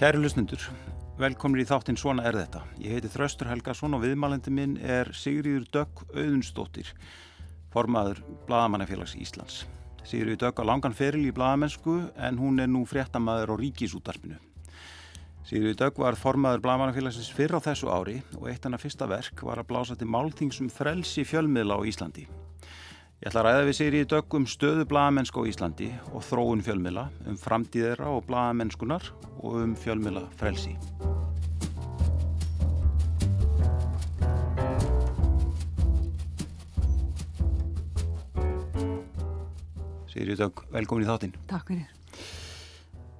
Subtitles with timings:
[0.00, 0.62] Kæri lusnundur,
[1.20, 2.62] velkomnir í þáttinn Svona er þetta.
[2.80, 6.88] Ég heiti Þraustur Helgason og viðmælandi minn er Sigriður Dögg Auðunstóttir,
[7.74, 9.58] formaður Blagamannafélags Íslands.
[10.00, 14.40] Sigriður Dögg á langan feril í bladamennsku en hún er nú fréttamaður á ríkisútarpinu.
[15.44, 19.60] Sigriður Dögg var formaður Blagamannafélagsins fyrr á þessu ári og eitt hana fyrsta verk var
[19.60, 22.24] að blása til máltingsum frelsi fjölmiðla á Íslandi.
[23.20, 27.02] Ég ætla að ræða við Sigriður Dögg um stöðu bladamennsku á Íslandi og þróun fjölmiðla,
[27.28, 29.10] um framtíðera og bladamennskunar
[29.42, 30.72] og um fjölmiðla frelsi.
[40.08, 41.36] Sigriður Dögg, velkomin í þáttinn.
[41.52, 41.92] Takk fyrir.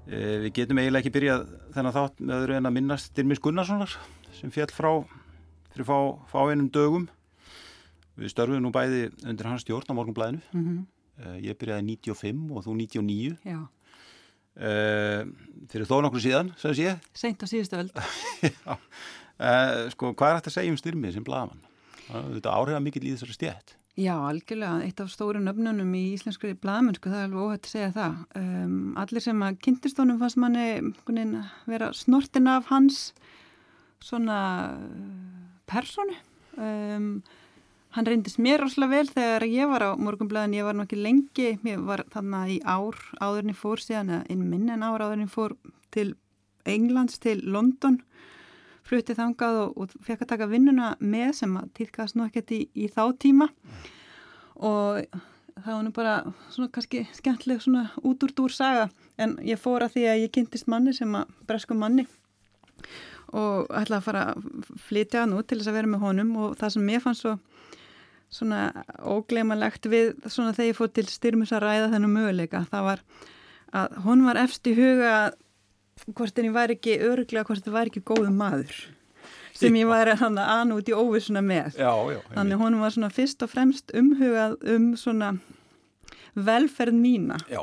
[0.09, 1.45] Eh, Við getum eiginlega ekki byrjað
[1.76, 3.98] þennan þátt með öðru en að minnast Dirmis Gunnarssonar
[4.40, 4.93] sem fjall frá
[5.74, 5.98] fyrir fá,
[6.32, 7.10] fá einum dögum.
[8.21, 10.43] Við störfum nú bæði undir hans stjórn á morgunblæðinu.
[10.54, 10.80] Mm
[11.45, 13.35] Ég byrjaði 95 og þú 99.
[13.45, 13.59] Já,
[14.60, 15.24] Uh,
[15.71, 16.95] fyrir þó nokkur síðan, sem sé.
[17.16, 17.90] seint á síðustu öll.
[18.45, 18.74] Já.
[19.40, 21.62] Uh, sko, hvað er hægt að segja um styrmið sem blagamann?
[22.10, 23.77] Þetta áhrifa mikill í þessari stjætt.
[24.01, 24.82] Já, algjörlega.
[24.84, 28.18] Eitt af stóru nöfnunum í íslenskri blaðmennsku, það er alveg óhætt að segja það.
[28.40, 30.66] Um, allir sem að kynntist honum fannst manni
[31.71, 33.01] vera snortin af hans
[34.02, 34.40] svona
[34.74, 36.18] uh, personu.
[36.59, 37.12] Um,
[37.95, 41.49] hann reyndist mér rosalega vel þegar ég var á morgunblæðin, ég var nú ekki lengi,
[41.66, 45.27] ég var þarna í ár áðurinn ég fór síðan, eða inn minn en ár áðurinn
[45.27, 45.57] ég fór
[45.95, 46.13] til
[46.68, 48.01] Englands, til London.
[48.87, 52.63] Fluttið þangað og, og fekk að taka vinnuna með sem að týrkast nú ekkert í,
[52.74, 53.51] í þá tíma.
[54.61, 55.02] Og
[55.61, 56.15] það var nú bara
[56.52, 58.88] svona kannski skemmtileg svona út úr dúr saga.
[59.21, 62.07] En ég fór að því að ég kynntist manni sem að bresku manni.
[63.30, 66.33] Og ætlaði að fara að flytja hann út til þess að vera með honum.
[66.41, 67.37] Og það sem mér fannst svo
[68.31, 72.65] svona ógleimalegt við svona þegar ég fór til styrmus að ræða þennu möguleika.
[72.71, 73.05] Það var
[73.81, 75.15] að hún var efst í huga
[76.17, 78.79] hvort en ég væri ekki öruglega hvort það væri ekki góðu maður
[79.61, 81.77] sem ég hann að anu út í óvissuna með.
[81.77, 82.21] Já, já.
[82.35, 85.35] þannig hún var svona fyrst og fremst umhugað um svona
[86.35, 87.37] velferð mína.
[87.51, 87.61] Já,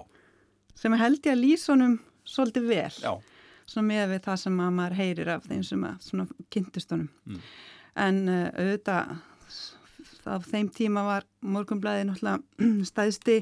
[0.77, 1.97] sem held ég að lýsa honum
[2.27, 2.91] svolítið vel.
[3.01, 3.15] Já.
[3.67, 7.09] svona með við það sem að maður heyrir af þeim sem að svona kynntist honum.
[7.25, 7.41] Mm.
[7.97, 9.15] en uh, auðvitað
[10.35, 13.37] af þeim tíma var morgunblæði náttúrulega stæðsti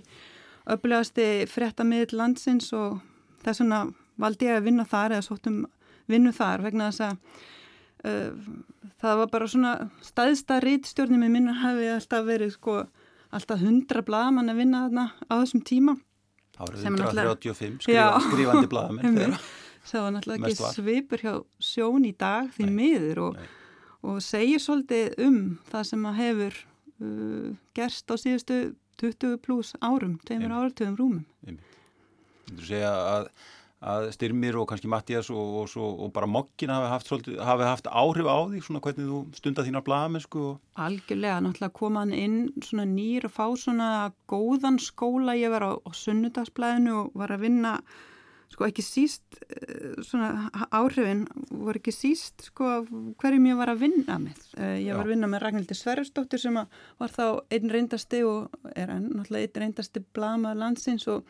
[0.75, 3.00] öflugasti fréttamiðl landsins og
[3.46, 3.81] þess vegna
[4.22, 5.59] valdi ég að vinna þar eða sóttum
[6.09, 7.18] vinnu þar vegna þess að
[8.06, 8.50] uh,
[9.01, 9.74] það var bara svona
[10.06, 12.79] stæðsta rítstjórnum í minna hafi alltaf verið sko
[13.35, 15.97] alltaf hundra blaðmann að vinna þarna á þessum tíma
[16.56, 18.68] Árið Sem er náttúrulega- 135 skrifa, skrifandi
[19.19, 19.40] þeirra.
[19.90, 22.75] það var náttúrulega ekki svipur hjá sjón í dag því Nei.
[22.79, 23.41] miður og,
[24.07, 26.62] og segir svolítið um það sem að hefur
[27.01, 31.59] uh, gerst á síðustu 20 pluss árum, tveimur áratöfum rúmum.
[32.45, 33.28] Þú segja að,
[33.83, 37.89] að Styrmir og kannski Mattias og, og, svo, og bara Mokkin hafi haft, hafi haft
[37.91, 40.57] áhrif á því, svona hvernig þú stundar þínar blaðamennsku og...
[40.88, 43.91] Algjörlega, náttúrulega koma hann inn svona nýr og fá svona
[44.31, 47.79] góðan skóla, ég var á, á sunnudagsblæðinu og var að vinna
[48.53, 52.85] sko ekki síst eh, svona áhrifin voru ekki síst sko
[53.19, 56.56] hverjum ég var að vinna með Eh, ég var að vinna með Ragnhildi Sverrisdóttir sem
[56.56, 61.25] var þá einn reyndasti og er enn náttúrulega einn reyndasti blamaður landsins og,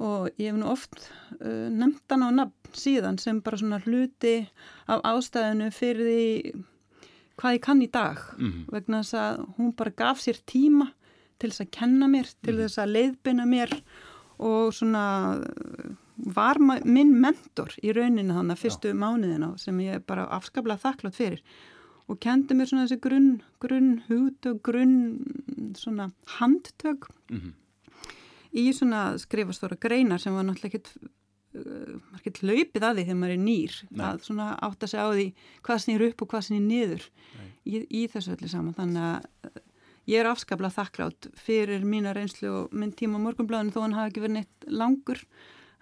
[0.00, 1.10] og ég hef nú oft
[1.40, 4.46] uh, nefnt hann á nafn síðan sem bara svona hluti
[4.88, 6.62] af ástæðinu fyrir því
[7.40, 8.64] hvað ég kann í dag Mm.
[8.72, 10.92] vegna þess að hún bara gaf sér tíma
[11.40, 12.62] til þess að kenna mér, til Mhm.
[12.64, 13.72] þess að leiðbina mér
[14.38, 15.04] og svona
[16.24, 21.42] var minn mentor í rauninu þannig að fyrstu mánuðina sem ég bara afskaplega þakklátt fyrir
[22.10, 23.32] og kendi mér svona þessi grunn,
[23.62, 27.54] grunn hugtök, grunn svona handtök Mm
[28.56, 33.34] í svona skrifastóra greinar sem var náttúrulega ekkert uh, ekkert hlaupið að því þegar maður
[33.36, 34.04] er nýr Nei.
[34.08, 35.26] að svona átta sig á því
[35.66, 37.06] hvað snýr upp og hvað snýr niður
[37.64, 38.76] í, í þessu öllu saman.
[38.78, 39.62] Þannig að uh,
[40.10, 44.14] ég er afskaplega þakklátt fyrir mína reynslu og minn tíma á morgunblæðinu þó hann hafi
[44.14, 45.24] ekki verið neitt langur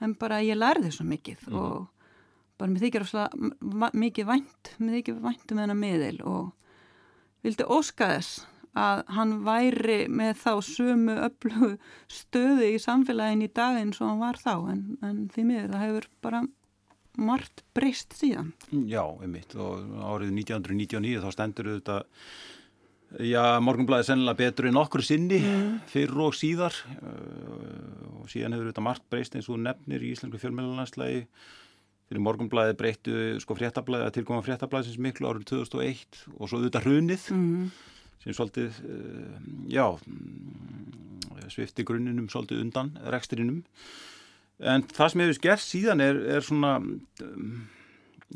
[0.00, 1.56] en bara ég lærði svo mikið Mhm.
[1.58, 1.88] og
[2.58, 6.52] bara mér þykir ofslega mikið vænt, mér þykir vænt um þennan miðil og
[7.44, 8.46] vildi óska þess
[8.78, 11.78] að hann væri með þá sömu öllu
[12.08, 16.08] stöðu í samfélagin í daginn svo hann var þá en, en því miður það hefur
[16.22, 16.42] bara
[17.18, 18.52] margt breyst síðan.
[18.70, 21.96] Já, einmitt og árið 1999 þá stendur þetta
[23.24, 25.38] Já, morgunblæði sennilega betur en okkur sinni
[25.88, 30.36] fyrr og síðar uh, og síðan hefur þetta margt breyst eins og nefnir í Íslengu
[30.42, 31.22] fjölmjölunarslægi
[32.08, 36.84] fyrir morgunblæði breyttu sko fréttablæði að tilkoma fréttablæði sem miklu árið 2001 og svo þetta
[36.84, 37.70] hrunið Mm.
[38.22, 39.40] sem svolítið, uh,
[39.72, 43.62] já, mm, svifti grunninum svolítið undan rekstrinum.
[44.60, 46.76] En það sem hefur gert síðan er, er svona,
[47.22, 47.68] um,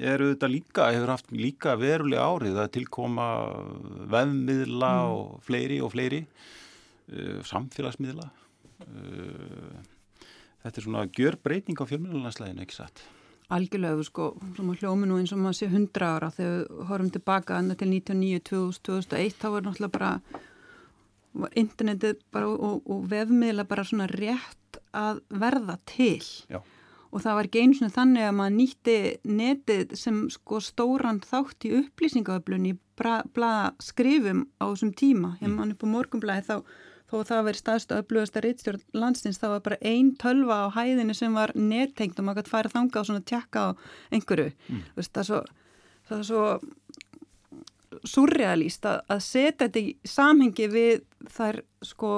[0.01, 3.27] er auðvitað líka, hefur haft líka verulega árið að tilkoma
[4.13, 5.17] vefmiðla mm.
[5.17, 6.23] og fleiri og fleiri,
[7.13, 8.29] uh, samfélagsmiðla.
[8.83, 9.83] Uh,
[10.65, 13.05] þetta er svona gjör breyting á fjölmjölunarslaðinu, ekki satt?
[13.53, 17.59] Algjörlega, sko, svona hljómi nú eins og maður sé 100 ára þegar við horfum tilbaka
[17.59, 20.13] annað til 1999, 2000, 2001, þá var náttúrulega bara,
[21.61, 26.23] internetið bara og, og vefmiðla bara svona rétt að verða til.
[26.49, 26.63] Já.
[27.13, 28.95] Og það var ekki eins og þannig að maður nýtti
[29.29, 32.77] netið sem sko stóran þátt í upplýsingaöflun í
[33.83, 35.35] skrifum á þessum tíma.
[35.43, 35.59] Ég mm.
[35.59, 36.57] man upp á morgunblæði þá
[37.13, 41.17] þó það verið staðstu upplöðast að rittstjórn landstins þá var bara einn tölva á hæðinu
[41.17, 43.71] sem var nettengt og maður gæti færa þanga og svona tjekka á
[44.17, 44.85] einhverju mm.
[44.97, 45.41] Vist, það, er svo,
[46.09, 46.45] það er svo
[48.15, 51.05] surrealíst að, að setja þetta í samhengi við
[51.37, 52.13] þær sko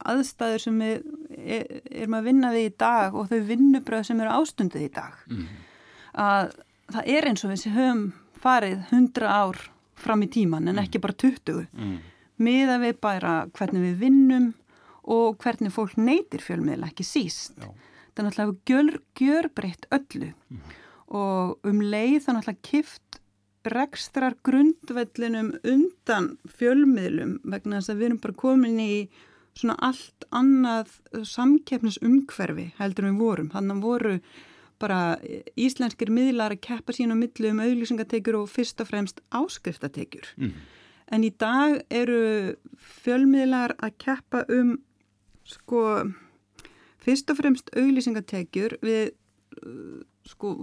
[0.00, 1.02] starfsaðstæður sem við
[1.38, 5.18] er, erum að vinna við í dag og þau vinnubröð sem eru ástundið í dag
[5.30, 5.50] mm.
[6.24, 6.54] að
[6.90, 8.06] það er eins og við sem höfum
[8.40, 9.60] farið hundra ár
[10.00, 11.98] fram í tíman en ekki bara 20 mm
[12.40, 14.50] miða við bara hvernig við vinnum
[15.10, 17.56] og hvernig fólk neytir fjölmiðla ekki síst.
[17.60, 17.70] Já.
[18.10, 20.60] Það er náttúrulega gjör, gjörbreytt öllu mm.
[21.20, 23.20] og um leið það náttúrulega kift
[23.70, 28.94] rekstrar grundvellinum undan fjölmiðlum vegna þess að við erum bara komin í
[29.58, 30.92] svona allt annað
[31.26, 33.52] samkeppnisumhverfi heldur við vorum.
[33.52, 34.18] Þannig voru
[34.80, 35.00] bara
[35.60, 40.30] íslenskir miðlar að keppa sín á millu um auðlýsingatekur og fyrst og fremst áskriftatekur.
[40.40, 40.54] Mm
[41.10, 42.54] en í dag eru
[43.02, 44.76] fjölmiðlar að keppa um
[45.48, 45.82] sko
[47.02, 49.10] fyrst og fremst auglýsingatekjur við
[49.64, 50.54] uh, sko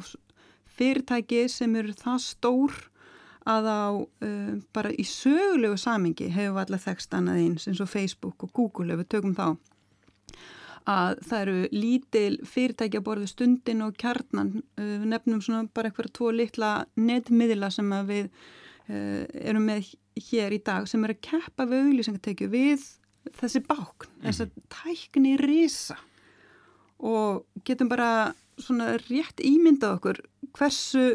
[0.78, 2.78] fyrirtæki sem eru það stór
[3.48, 7.92] að á uh, bara í sögulegu samingi hefur við allar þekst annað eins eins og
[7.92, 9.48] Facebook og Google ef við tökum þá
[10.88, 15.92] að það eru lítil fyrirtæki að borðu stundin og kjarnan uh, við nefnum svona bara
[15.92, 19.94] eitthvað tvo litla netmiðla sem við uh, erum með
[20.30, 22.86] hér í dag sem er að keppa við auglýsingatekju við
[23.38, 24.22] þessi bákn, mm.
[24.24, 25.98] þess að tækni risa
[26.98, 30.22] og getum bara svona rétt ímyndað okkur
[30.58, 31.10] hversu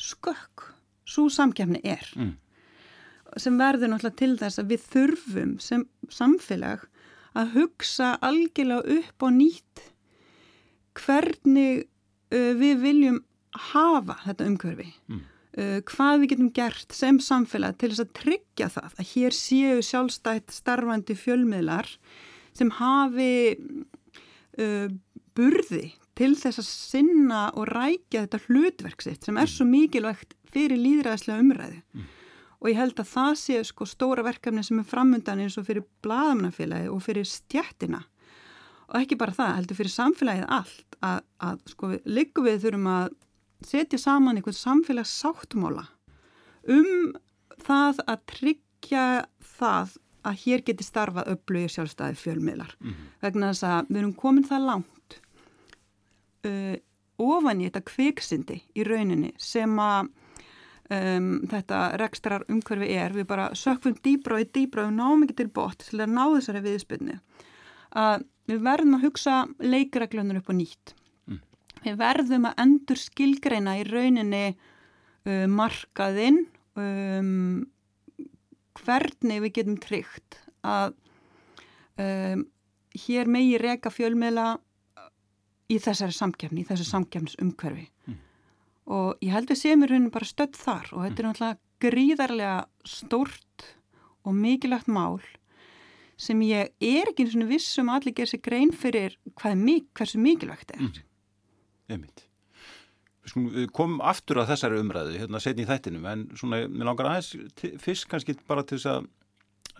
[0.00, 0.70] skökk
[1.08, 2.08] svo samkjafni er.
[2.16, 2.34] Mm.
[3.40, 5.80] sem verður náttúrulega til þess að við þurfum sem
[6.12, 6.84] samfélag
[7.34, 9.82] að hugsa algjörlega upp og nýtt
[10.94, 11.86] hvernig
[12.30, 13.22] uh, við viljum
[13.72, 14.86] hafa þetta umhverfi.
[15.10, 15.24] Mm.
[15.54, 19.82] Uh, hvað við getum gert sem samfélag til þess að tryggja það að hér séu
[19.82, 21.90] sjálfstætt starfandi fjölmiðlar
[22.54, 23.32] sem hafi
[24.60, 24.88] uh,
[25.34, 25.86] burði
[26.18, 31.80] til þess að sinna og rækja þetta hlutverksitt sem er svo mikilvægt fyrir líðræðslega umræðu.
[31.94, 32.10] Mm.
[32.62, 35.84] Og ég held að það sé sko stóra verkefni sem er framundan eins og fyrir
[36.04, 38.04] bladamannafélagi og fyrir stjættina.
[38.92, 42.88] Og ekki bara það, heldur fyrir samfélagið allt að, að sko við, liggum við þurfum
[42.94, 43.10] að
[43.64, 45.84] setja saman einhvern samfélagssáttmála
[46.72, 47.14] um
[47.64, 49.04] það að tryggja
[49.58, 52.74] það að hér geti starfað upplögi sjálfstæði fjölmiðlar.
[52.80, 53.12] Mm -hmm.
[53.22, 55.20] vegna þess að við erum komin það langt
[56.48, 56.76] uh,
[57.18, 60.08] ofan í þetta kviksindi í rauninni sem að
[60.90, 63.14] um, þetta rekstrar umhverfi er.
[63.14, 66.64] Við bara sökfum dýbra og dýbra og náum ekki til bort til að ná þessari
[66.64, 67.18] viðspilni
[67.94, 70.94] að við verðum að hugsa leikreglunum upp á nýtt.
[71.84, 76.46] Við verðum að endur skilgreina í rauninni uh, markaðinn
[76.80, 77.66] um,
[78.80, 80.94] hvernig við getum tryggt að
[82.00, 82.46] um,
[83.04, 84.48] hér megi reyka fjölmiðla
[85.72, 88.18] í þessari samkjafni, í þessu samkjafnisumhverfi mm.
[88.94, 92.58] og ég held að séum í rauninni bara stödd þar og þetta er náttúrulega gríðarlega
[92.88, 93.70] stórt
[94.24, 95.18] og mikilvægt mál
[96.20, 99.64] sem ég er ekki eins og vissum að allir gera sér grein fyrir hvað,
[99.98, 100.84] hversu mikilvægt er.
[100.84, 101.02] Mm.
[101.90, 102.24] Einmitt.
[103.74, 107.30] Komum aftur að þessari umræðu, hérna setni í þættinum, en svona, mér langar aðeins
[107.80, 109.06] fyrst kannski bara til þess að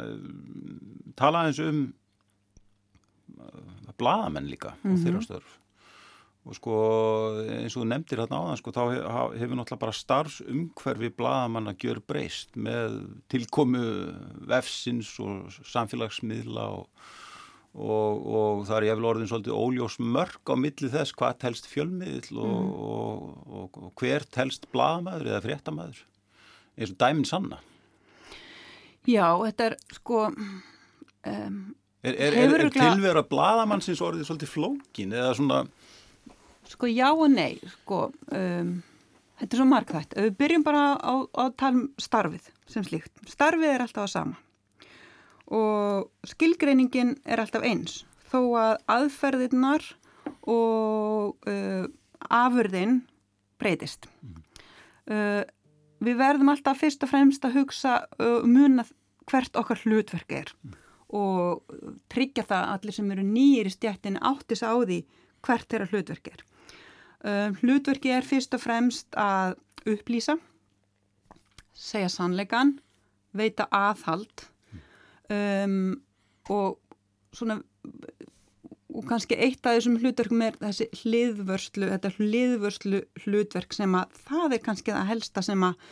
[0.01, 1.83] uh, tala aðeins um
[3.37, 4.95] uh, bladamenn líka mm -hmm.
[4.95, 5.59] og þeirra störf.
[6.45, 6.79] Og sko
[7.41, 8.83] eins og þú nefndir hérna áðan, sko þá
[9.41, 12.99] hefur náttúrulega bara starfsumhverfi bladamann að gjör breyst með
[13.33, 13.85] tilkomu
[14.45, 16.89] vefsins og samfélagsmiðla og
[17.75, 22.39] Og, og það er vel orðin svolítið óljós mörg á milli þess hvað telst fjölmiðl
[22.39, 22.75] og, mm.
[23.59, 26.05] og, og hver telst bladamæður eða fréttamaður.
[26.79, 27.59] Eins og dæmin sanna.
[29.11, 31.59] Já, þetta er sko um,
[32.05, 35.61] Er, er, er, er tilvera bladamannsins orðið svolítið flókin eða svona
[36.69, 38.75] Sko já og nei sko um,
[39.41, 43.13] þetta er svo markvægt við byrjum bara á að tala um starfið sem slíkt.
[43.29, 44.41] Starfið er alltaf að sama
[45.55, 48.03] og skilgreiningin er alltaf eins
[48.35, 49.85] þó að aðferðirnar
[50.51, 51.85] og uh,
[52.29, 53.03] afurðin
[53.61, 54.09] breytist.
[55.07, 55.45] Uh,
[56.05, 58.87] við verðum alltaf fyrst og fremst að hugsa uh, muna
[59.31, 60.51] hvert okkar hlutverk er
[61.15, 61.63] og
[62.11, 65.05] tryggja það að allir sem eru nýjir í stjættin áttis á því
[65.45, 66.41] hvert þeirra hlutverk er.
[67.25, 69.55] Uh, hlutverki er fyrst og fremst að
[69.89, 70.35] upplýsa,
[71.77, 72.79] segja sannleikan,
[73.37, 74.49] veita aðhald
[75.33, 75.95] um,
[76.53, 76.79] og
[77.35, 77.61] svona
[78.95, 84.57] og kannski eitt af þessum hlutverkum er þessi hliðvörslu, þetta hliðvörslu hlutverk sem að það
[84.57, 85.89] er kannski það helsta sem að,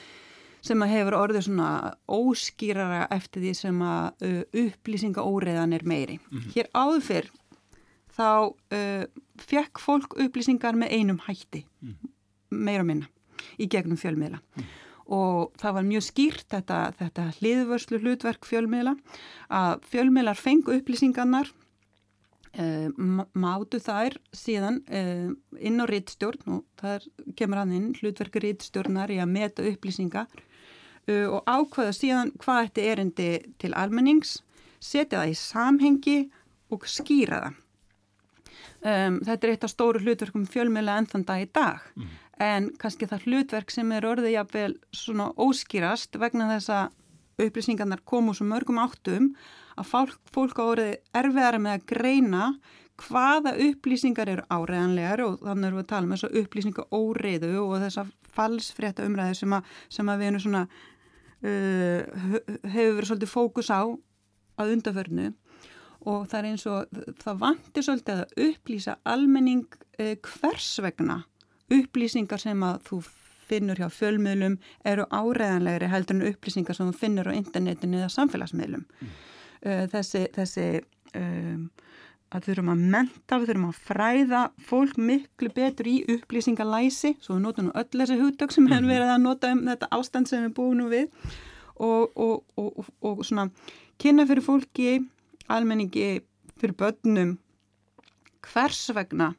[0.63, 1.71] sem að hefur orðið svona
[2.07, 6.21] óskýrara eftir því sem að uh, upplýsinga óreðan er meiri.
[6.31, 6.53] Mm -hmm.
[6.55, 7.31] Hér áður fyrr
[8.13, 9.05] þá uh,
[9.41, 12.13] fekk fólk upplýsingar með einum hætti, mm
[12.53, 13.09] meira minna,
[13.57, 14.41] í gegnum fjölmiðla.
[14.57, 14.71] Mm.
[15.11, 18.95] Og það var mjög skýrt þetta, þetta hliðvörslu hlutverk fjölmiðla
[19.51, 21.51] að fjölmiðlar fengu upplýsingarnar
[22.53, 22.91] Uh,
[23.33, 27.07] mátu þær síðan uh, inn á rittstjórn og það
[27.39, 30.29] kemur hann inn hlutverku rittstjórnar í að meta upplýsingar
[31.09, 34.35] uh, og ákvaða síðan hvað þetta er endi til almennings,
[34.85, 36.19] setja það í samhengi
[36.77, 37.57] og skýra það.
[38.83, 42.15] Um, þetta er eitt af stóru hlutverkum fjölmjöla ennþann dag í dag mm.
[42.43, 48.35] En kannski það hlutverk sem er orðið jáfnvel svona óskýrast vegna þess að upplýsingarnar komu
[48.37, 49.33] svo mörgum áttum
[49.79, 52.47] að fólk, fólk árið erfiðara með að greina
[53.03, 57.53] hvaða upplýsingar eru áreðanlegar og þannig erum við að tala um þess að upplýsingar óreiðu
[57.63, 58.07] og þessa
[58.37, 60.63] falsfrétta umræði sem að, sem að við erum svona
[61.43, 62.01] uh,
[62.75, 63.83] hefur verið svolítið fókus á
[64.61, 65.31] að undaförnu
[66.03, 71.23] og það er eins og það vantir svolítið að upplýsa almenning uh, hvers vegna
[71.79, 73.03] upplýsingar sem að þú
[73.53, 74.57] finnur hjá fjölmiðlum
[74.89, 78.85] eru áreðanlegri heldur en upplýsingar sem þú finnur á internetinu eða samfélagsmiðlum.
[79.01, 79.15] Mm.
[79.63, 80.67] Uh, þessi, þessi
[81.19, 81.67] um,
[82.33, 87.45] að þurfum að menta, við þurfum að fræða fólk miklu betur í upplýsingalæsi, svo við
[87.47, 88.93] notum öll þessi hugdökk sem hefur mhm.
[88.95, 91.11] verið að nota um þetta ástand sem við búum nú við
[91.77, 93.49] og, og, og, og svona
[94.01, 94.97] kynna fyrir fólki,
[95.53, 96.23] almenningi,
[96.61, 97.37] fyrir börnum,
[98.49, 99.33] hvers vegna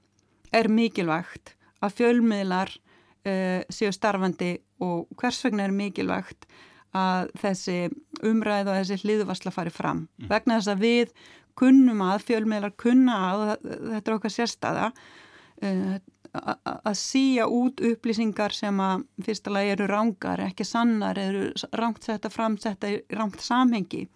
[0.53, 6.47] er mikilvægt að fjölmiðlar uh, séu starfandi og hvers vegna er mikilvægt
[6.93, 7.77] að þessi
[8.21, 10.29] umræð og þessi hliðvarsla fari fram mm.
[10.29, 11.13] vegna þess að við
[11.57, 15.95] kunnum að fjölmiðlar kunna að þetta er okkar sérstaða uh,
[16.33, 22.31] að síja út upplýsingar sem að fyrsta lagi eru rángar, ekki sannar, eru rángt setta
[22.33, 24.07] fram, setta í rángt samhengi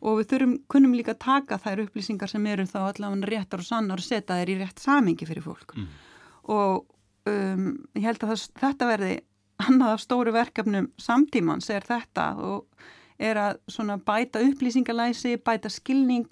[0.00, 4.00] og við þurfum, kunnum líka taka þær upplýsingar sem eru þá allavega réttar og sannar
[4.00, 5.90] og setja þær í rétt samhengi fyrir fólk mm.
[6.50, 6.86] Og
[7.30, 7.66] um,
[7.96, 9.12] ég held að þetta verði
[9.60, 12.66] annað af stóru verkefnum samtímans er þetta og
[13.20, 13.58] er að
[14.06, 16.30] bæta upplýsingalæsi, bæta skilning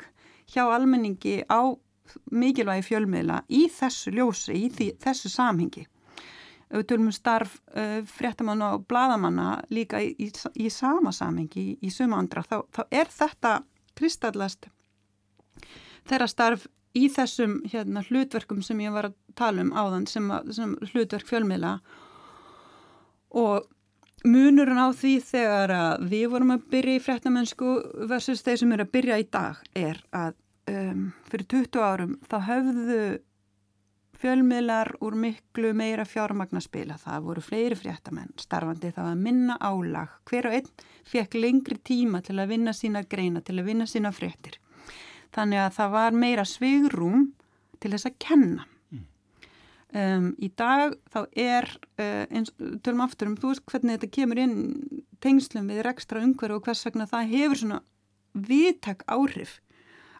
[0.48, 1.76] hjá almenningi á
[2.32, 5.84] mikilvægi fjölmiðla í þessu ljósi, í því, þessu samhengi.
[6.72, 10.30] Við tölum um starf uh, fréttamanna og bladamanna líka í, í,
[10.64, 13.52] í sama samhengi, í suma andra, þá, þá er þetta
[13.96, 14.68] kristallast
[16.08, 20.74] þeirra starf í þessum hérna, hlutverkum sem ég var að tala um áðan sem, sem
[20.90, 21.78] hlutverk fjölmiðla
[23.38, 23.68] og
[24.26, 27.72] munurinn á því þegar að við vorum að byrja í fréttamennsku
[28.10, 30.34] versus þeir sem eru að byrja í dag er að
[30.72, 33.02] um, fyrir 20 árum þá höfðu
[34.18, 36.96] fjölmiðlar úr miklu meira fjármagnaspila.
[36.98, 40.16] Það voru fleiri fréttamenn starfandi, það var minna álag.
[40.28, 40.72] Hver og einn
[41.08, 44.58] fekk lengri tíma til að vinna sína greina, til að vinna sína fréttir.
[45.34, 47.30] Þannig að það var meira svigrum
[47.78, 48.66] til þess að kenna.
[49.96, 51.64] Um, í dag þá er
[51.96, 52.50] uh, eins,
[52.84, 54.58] tölum aftur um þú veist hvernig þetta kemur inn
[55.24, 57.78] tengslum við rekstra umhverju og hvers vegna það hefur svona
[58.36, 59.54] viðtak áhrif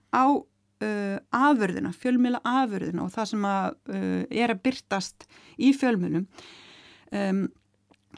[0.09, 5.29] á uh, afurðina, fjölmjöla afurðina og það sem að, uh, er að byrtast
[5.61, 6.25] í fjölmjölum
[7.13, 7.45] um,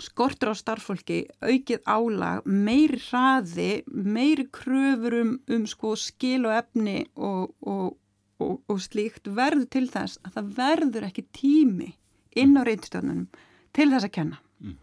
[0.01, 7.01] skortur á starffólki aukið álag, meiri hraði meiri kröfur um, um sko skil og efni
[7.19, 7.99] og, og
[8.41, 11.93] og, og slíkt verður til þess að það verður ekki tími
[12.39, 13.29] inn á reyndstjónunum
[13.77, 14.77] til þess að kenna mm.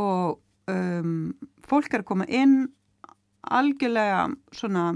[0.00, 0.40] og
[0.70, 1.32] um,
[1.66, 2.56] fólk er að koma inn
[3.50, 4.86] algjörlega svona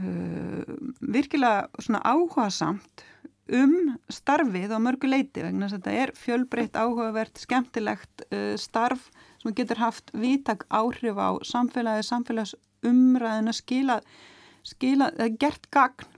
[0.00, 3.06] uh, virkilega svona áhuga samt
[3.46, 9.08] um starfið á mörgu leiti vegna þess að þetta er fjölbreytt áhugavert skemmtilegt uh, starf
[9.42, 14.00] sem getur haft vítak áhrif á samfélagi, samfélagsumræðina skila,
[14.66, 16.15] skila, gert gagn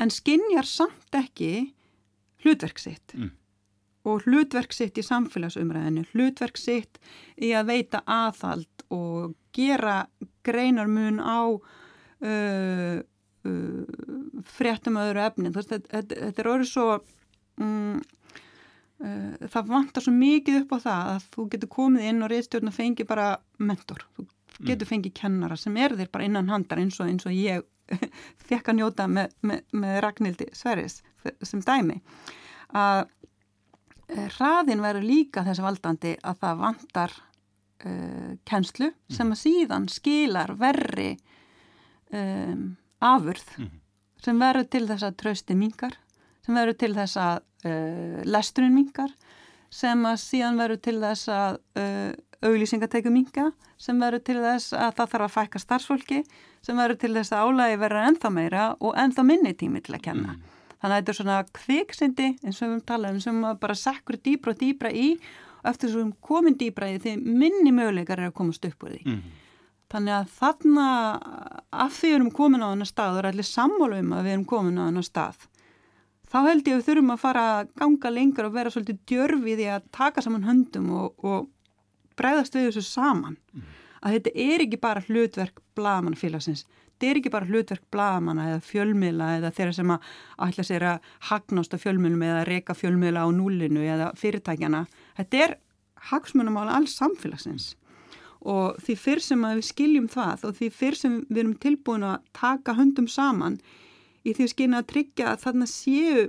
[0.00, 1.70] en skinjar samt ekki
[2.44, 3.30] hlutverk sitt mm.
[4.08, 7.00] og hlutverk sitt í samfélagsumræðinu, hlutverk sitt
[7.36, 10.04] í að veita aðhald og gera
[10.46, 16.88] greinar mun á uh, uh, fréttum öðru efni veist, þetta, þetta er orðið svo
[17.60, 18.00] um,
[19.04, 22.72] uh, það vantar svo mikið upp á það að þú getur komið inn og reyðstjórn
[22.72, 24.28] og fengi bara mentor, þú
[24.60, 24.92] getur mm.
[24.94, 27.66] fengið kennara sem er þér bara innan handar eins og, eins og ég
[28.48, 31.00] fekk að njóta með, með, með Ragnhildi Sveris
[31.42, 32.00] sem dæmi
[32.76, 33.06] að
[34.08, 37.16] eh, hraðin verður líka þessi valdandi að það vantar
[37.86, 41.14] uh, kennslu sem að síðan skilar verri
[42.14, 43.70] um, afurð mm.
[44.24, 45.96] sem verður til þess að trösti mingar,
[46.44, 47.36] sem verður til þess að
[47.70, 49.14] uh, lesturinn mingar,
[49.70, 52.10] sem að síðan verður til þess að uh,
[52.44, 56.20] auglýsingateku minga, sem verður til þess að það þarf að fækka starfsfólki,
[56.64, 60.04] sem verður til þess að álægi verður ennþá meira og ennþá minni tími til að
[60.08, 60.36] kenna.
[60.36, 60.56] Mm.
[60.80, 64.16] Þannig að þetta er svona kviksindi eins og við höfum talað um sem bara sekkur
[64.16, 65.10] dýbra og dýbra í
[65.60, 68.88] og eftir þess að við komin dýbra í því minni möguleikar er að komast upp
[68.88, 69.02] úr því.
[69.04, 69.38] Mm.
[69.90, 70.88] Þannig að þarna
[71.84, 74.36] að því við erum komin á þennar stað og er allir sammálu um að við
[74.36, 75.48] erum komin á þennar stað
[76.30, 79.62] þá held ég að við þurfum að fara að ganga lengur og vera svolítið djörfið
[79.64, 81.48] í að taka saman höndum og, og
[82.20, 83.38] bregðast við þessu saman.
[83.54, 83.70] Mm.
[84.00, 89.26] að þetta er ekki bara hlutverk blagamannfélagsins, þetta er ekki bara hlutverk blagamanna eða fjölmiðla
[89.38, 90.06] eða þeirra sem að
[90.46, 94.86] ætla sér að hagnast á fjölmiðlum eða reyka fjölmiðla á núlinu eða fyrirtækjana,
[95.20, 95.54] þetta er
[96.08, 97.74] hagsmunum á alls samfélagsins.
[98.40, 102.06] Og því fyrr sem að við skiljum það og því fyrr sem við erum tilbúin
[102.08, 103.58] að taka höndum saman
[104.24, 106.28] í því að skilja að tryggja að þarna séu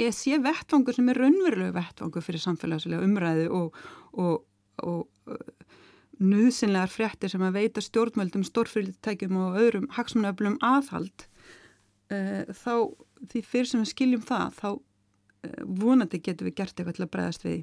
[0.00, 3.80] ég sé vettfangur sem er raunverulegu vettfangur fyrir samfélagslega umræðu og,
[4.14, 4.44] og,
[4.82, 5.38] og uh,
[6.22, 11.26] nöðsynlegar fréttir sem að veita stjórnmöldum, stórfyrirtækjum og öðrum hagsmunöflum aðhald
[12.12, 12.74] uh, þá
[13.30, 17.14] því fyrr sem við skiljum það þá uh, vonandi getum við gert eitthvað til að
[17.16, 17.62] bregðast við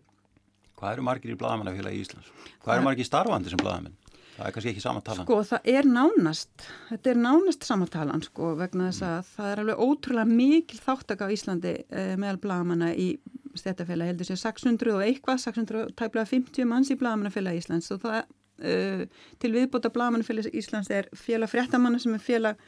[0.82, 2.30] Hvað eru margir í bladamannafélagi í Íslands?
[2.64, 3.98] Hvað eru margir starfandi sem bladamenn?
[4.32, 5.28] Það er kannski ekki samantalan.
[5.28, 9.28] Sko það er nánast, þetta er nánast samantalan sko vegna þess að mm.
[9.36, 13.12] það er alveg ótrúlega mikil þáttaka á Íslandi eh, meðal bladamanna í
[13.58, 17.92] stjættafélagi heldur sér 600 og eitthvað, 600 tæplega 50 manns í bladamannafélagi Íslands.
[17.96, 18.22] Og það
[18.64, 19.04] eh,
[19.42, 22.62] til viðbóta bladamannafélagi Íslands er félag fréttamanna sem er félag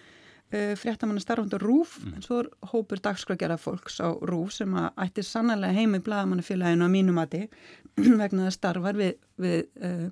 [0.54, 2.16] uh, fréttamanna starfand á RÚF mm.
[2.18, 6.88] en svo er hópur dagskrafgjara fólks á RÚF sem að ættir sannlega heim í blagamannafélaginu
[6.88, 7.46] á mínum mati
[8.22, 10.10] vegna það starfar við, við uh,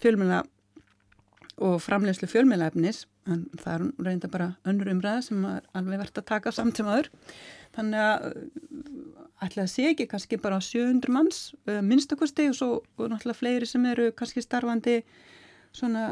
[0.00, 0.42] fjölmjöla
[1.66, 6.28] og framlegslu fjölmjölaefnis en það er reynda bara önnur umræða sem er alveg verðt að
[6.30, 7.10] taka samt sem aður
[7.76, 8.26] þannig að
[9.46, 13.68] ætla að sé ekki kannski bara 700 manns uh, minnstakosti og svo og náttúrulega fleiri
[13.68, 14.96] sem eru kannski starfandi
[15.76, 16.06] svona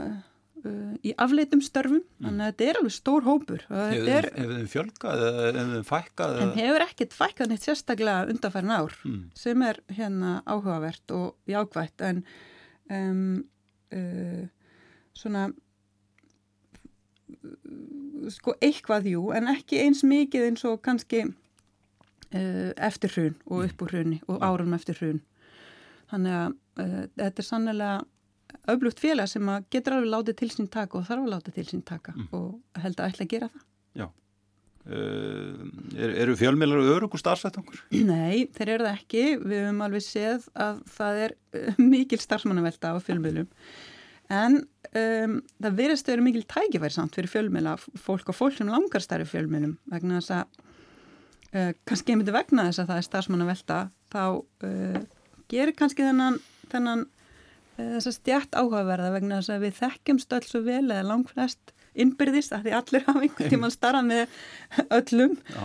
[0.64, 2.26] uh, í afleitum störfum mm.
[2.26, 6.36] þannig að þetta er alveg stór hópur Hefur þið fjölkað eða hefur þið fækkað?
[6.44, 9.22] En hefur ekkert fækkað neitt sérstaklega undanfærin ár mm.
[9.38, 12.24] sem er hérna áhugavert og jákvægt en
[12.92, 13.44] um,
[13.94, 14.44] uh,
[15.16, 15.48] svona
[18.32, 23.68] sko eitthvað jú en ekki eins mikið eins og kannski uh, eftir hrun og mm.
[23.68, 25.22] upp úr hrunni og árum eftir hrun
[26.12, 27.94] þannig að uh, þetta er sannlega
[28.70, 31.86] öflugt félag sem getur alveg látið til sín taka og þarf að látið til sín
[31.86, 32.28] taka mm.
[32.36, 33.64] og held að ætla að gera það.
[33.94, 34.06] Já.
[34.84, 35.64] Uh,
[35.96, 37.80] er, eru fjölmjölar örugur starfsættangur?
[38.04, 39.24] Nei, þeir eru það ekki.
[39.40, 41.36] Við höfum alveg séð að það er
[41.94, 43.50] mikil starfsmannavelta á fjölmjölum
[44.32, 48.70] en um, það verðist að vera mikil tækifæri samt fyrir fjölmjöla fólk og fólk sem
[48.72, 50.62] langar starfi fjölmjölum vegna þess að
[51.52, 53.80] uh, kannski einmitt vegna þess að það er starfsmannavelta
[54.14, 55.02] þá uh,
[55.52, 56.40] gerir kannski þennan,
[56.72, 57.04] þennan
[57.74, 61.72] Eh, þess að stjætt áhugaverða vegna þess að við þekkjumst öll svo vel eða langflest
[61.98, 64.36] innbyrðist að því allir hafa einhvern tíman starra með
[64.94, 65.64] öllum Já.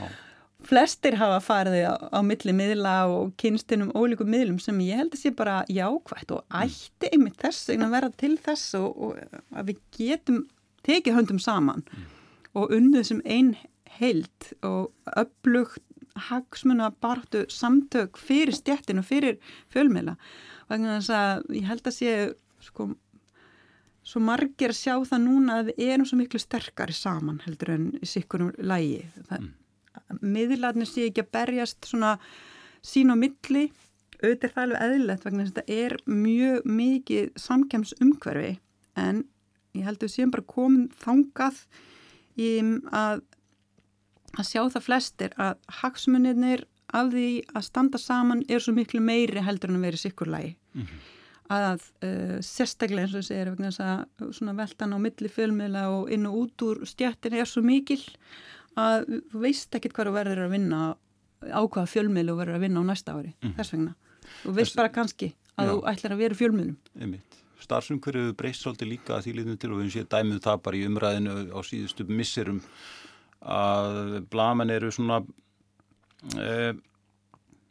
[0.69, 5.23] Flestir hafa farið á, á milli miðla og kynstinum ólíkum miðlum sem ég held að
[5.23, 6.61] sé bara jákvægt og mm.
[6.61, 10.39] ætti einmitt þess að vera til þess og, og að við getum
[10.87, 12.07] tekið höndum saman mm.
[12.61, 13.53] og unnið sem einn
[13.99, 15.83] heilt og upplugt
[16.29, 19.37] hagsmuna bartu samtök fyrir stjættin og fyrir
[19.71, 20.17] fjölmila
[20.69, 22.15] vegna þess að ég held að sé
[22.63, 22.89] sko
[24.09, 28.09] svo margir sjá það núna að við erum svo miklu sterkari saman heldur en í
[28.09, 29.49] sikkunum lægi mm.
[30.21, 32.17] Miðlarnir sé ekki að berjast svona
[32.85, 33.69] sín og milli
[34.19, 38.53] auðvitað er það alveg eðlilegt vegna þess að þetta er mjög mikið samkjæms umhverfi
[38.99, 39.21] en
[39.77, 41.61] ég held að við séum bara komin þangað
[42.39, 42.49] í
[42.95, 43.21] að
[44.37, 49.43] að sjá það flestir að hagsmunirnir af því að standa saman er svo miklu meiri
[49.45, 50.99] heldur en að vera sikkur lagi mm -hmm.
[51.55, 55.83] að uh, sérstaklega eins og þessi er vegna þess að svona veltan á milli fjölmiðla
[55.89, 58.01] og inn og út úr stjættin er svo mikil
[58.79, 60.81] að þú veist ekkit hvað þú verður að vinna
[61.47, 63.55] á hvaða fjölmiðlu þú verður að vinna á næsta ári mm -hmm.
[63.57, 63.95] þess vegna,
[64.43, 65.71] þú veist bara kannski að Já.
[65.71, 67.19] þú ætlar að vera fjölmiðlum.
[67.59, 70.85] Starfsumhverju breyst svolítið líka að því liðnum til og við séum dæmið það bara í
[70.87, 72.61] umræðinu á síðustu misserum
[73.43, 75.19] að blaman eru svona
[76.35, 76.73] e,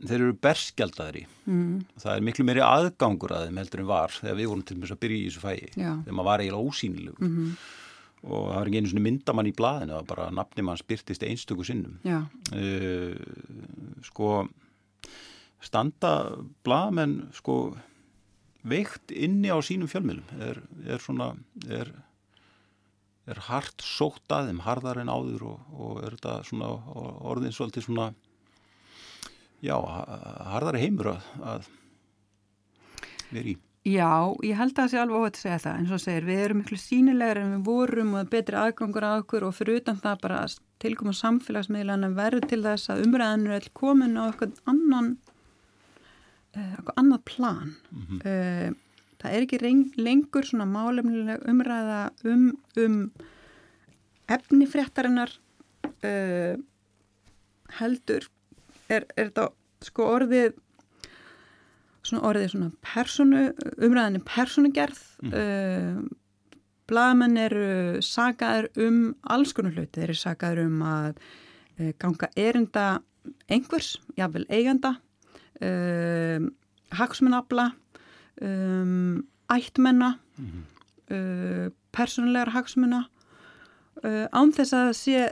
[0.05, 1.25] þeir eru berskjaldaðri.
[1.47, 4.79] Mm, það er miklu meiri aðgangur að þeim heldur en var þegar við vorum til
[4.83, 5.92] þess að byrja í þessu fægi Já.
[6.05, 7.21] þegar maður var eiginlega ósýnilegur.
[7.25, 7.53] Mm
[8.24, 11.26] og það var ekki einu svona myndamann í blaðinu það var bara nafni mann spyrtist
[11.26, 11.98] einstöku sinnum.
[12.52, 13.14] Uh,
[14.07, 14.33] sko
[15.64, 16.12] standa
[16.66, 17.59] blaðamenn sko
[18.68, 21.33] veikt inni á sínum fjölmiðlum er, er svona
[21.70, 21.90] er,
[23.28, 26.72] er hart sótt að þeim harðar en áður og, og er þetta svona
[27.31, 28.11] orðin svolítið svona
[29.64, 29.74] já,
[30.52, 31.70] harðari heimur að, að
[33.33, 33.57] vera í
[33.88, 36.40] Já, ég held að það sé alveg óhætt að segja það, eins og segir, við
[36.44, 40.18] erum miklu sínilegar en við vorum og betri aðgangur að okkur og fyrir utan það
[40.24, 40.40] bara
[40.83, 45.11] tilkoma samfélagsmiðlana verður til þess að umræðanur er komin á eitthvað annan,
[46.53, 47.74] uh, eitthvað annað plan.
[47.94, 48.79] Mm -hmm.
[49.22, 53.11] það er ekki lengur svona málefnilega umræða um, um
[54.29, 55.33] efni fréttarinnar
[56.05, 56.57] uh,
[57.81, 58.29] heldur,
[58.88, 59.48] er, er þetta
[59.81, 60.59] sko orðið
[62.09, 63.42] svona orðið svona personu,
[63.85, 65.35] umræðinni personugerð mm.
[65.35, 65.99] uh,
[66.88, 67.66] blaðmenn eru
[68.05, 72.87] sagaður um alls konar hluti, þeir eru sagaður um að uh, ganga erinda
[73.53, 74.97] einhvers, jáfnvel eiganda
[75.61, 76.49] uh,
[76.97, 77.71] hagsmunabla
[78.40, 80.64] um, ættmenna mm.
[81.97, 83.07] personulegar hagsmuna
[84.05, 85.23] án þess að sé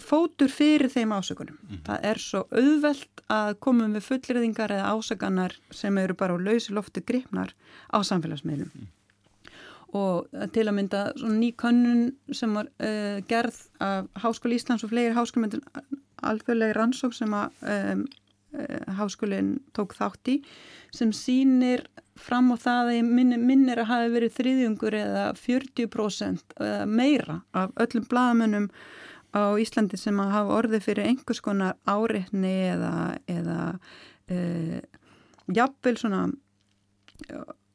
[0.00, 1.58] fótur fyrir þeim ásökunum.
[1.68, 1.82] Mm.
[1.88, 6.74] Það er svo auðvelt að komum við fullriðingar eða ásakanar sem eru bara á lausi
[6.74, 7.54] loftu gripnar
[7.92, 8.72] á samfélagsmiðlum.
[8.72, 8.90] Mm.
[9.92, 14.92] Og til að mynda svona ný könnun sem var uh, gerð af Háskóli Íslands og
[14.94, 15.64] fleiri háskólimendin
[16.22, 18.06] alþjóðlega rannsók sem að um,
[18.98, 20.38] háskólinn tók þátt í
[20.92, 21.86] sem sínir
[22.20, 27.72] fram á það að minn, minnir að hafi verið þriðjungur eða 40% eða meira af
[27.80, 28.68] öllum blagamönnum
[29.32, 32.94] á Íslandi sem að hafa orðið fyrir einhvers konar áreitni eða,
[33.30, 33.58] eða
[34.28, 34.80] e,
[35.52, 36.22] jafnvel svona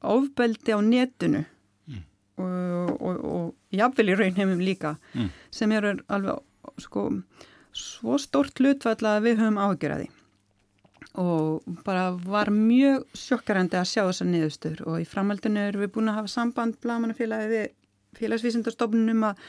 [0.05, 2.03] ofbeldi á netinu mm.
[2.43, 5.31] og, og, og jafnvel í raunheimum líka mm.
[5.53, 6.43] sem eru alveg
[6.83, 7.09] sko
[7.77, 10.09] svo stort hlutfall að við höfum ágjörði
[11.17, 16.11] og bara var mjög sjokkarandi að sjá þessar niðurstur og í framhaldinu erum við búin
[16.11, 17.67] að hafa samband blagamannafélagi við
[18.17, 19.41] félagsvísindarstofnunum að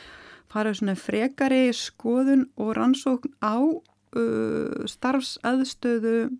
[0.53, 6.31] fara svona frekari skoðun og rannsókn á uh, starfsaðstöðu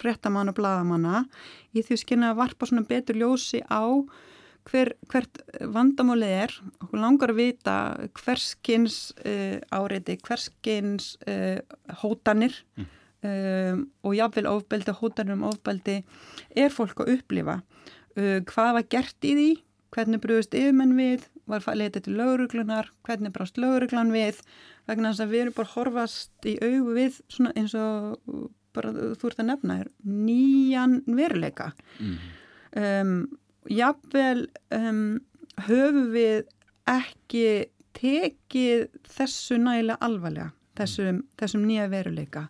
[0.00, 1.24] frettamann og bladamanna
[1.72, 3.84] í því skynna að varpa svona betur ljósi á
[4.68, 5.40] hver, hvert
[5.72, 6.54] vandamálið er.
[6.88, 7.76] Og langar að vita
[8.20, 11.58] hverskins uh, áreiti, hverskins uh,
[12.02, 12.90] hótanir mm.
[13.30, 16.00] um, og jáfnvel ofbeldi, hótanir um ofbeldi
[16.50, 17.60] er fólk að upplifa.
[18.18, 19.50] Uh, hvað var gert í því,
[19.94, 24.40] hvernig brúðist yfirmenn við var leitið til lauruglunar, hvernig brást lauruglan við,
[24.88, 29.30] vegna þess að við erum bara horfast í augu við svona eins og bara þú
[29.30, 31.70] ert að nefna er nýjan veruleika.
[31.98, 32.16] Mm.
[32.80, 33.14] Um,
[33.70, 35.20] Jafnvel um,
[35.66, 36.48] höfum við
[36.90, 37.46] ekki
[37.98, 42.46] tekið þessu nægilega alvarlega, þessum, þessum nýja veruleika.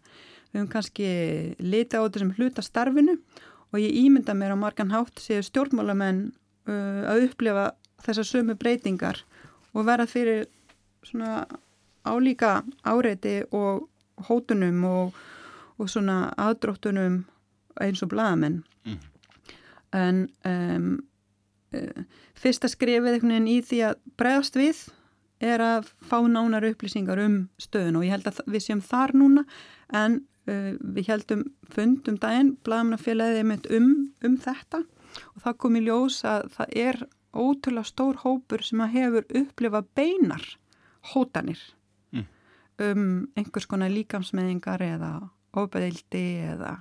[0.51, 1.09] Við höfum kannski
[1.63, 3.17] litið á þessum hlutastarfinu
[3.71, 6.29] og ég ímynda mér á margan hátt séu stjórnmálamenn
[6.69, 7.71] uh, að upplifa
[8.05, 9.23] þessar sömu breytingar
[9.75, 10.47] og verða fyrir
[11.07, 11.45] svona
[12.05, 13.89] álíka áreiti og
[14.29, 15.21] hótunum og,
[15.79, 17.23] og svona aðdróttunum
[17.81, 18.99] eins og blaðamenn mm.
[19.97, 20.89] en um,
[21.77, 22.03] uh,
[22.37, 24.83] fyrsta skrifið einhvern veginn í því að bregðast við
[25.41, 29.47] er að fá nánar upplýsingar um stöðun og ég held að við séum þar núna
[29.97, 34.85] en uh, við heldum fundum daginn blaðmannafélagið um, um þetta
[35.35, 37.03] og það kom í ljós að það er
[37.35, 40.47] ótrúlega stór hópur sem að hefur upplifað beinar
[41.13, 41.61] hótanir
[42.15, 42.27] mm.
[42.87, 43.05] um
[43.39, 45.13] einhvers konar líkamsmeðingar eða
[45.57, 46.77] ofbeðildi eða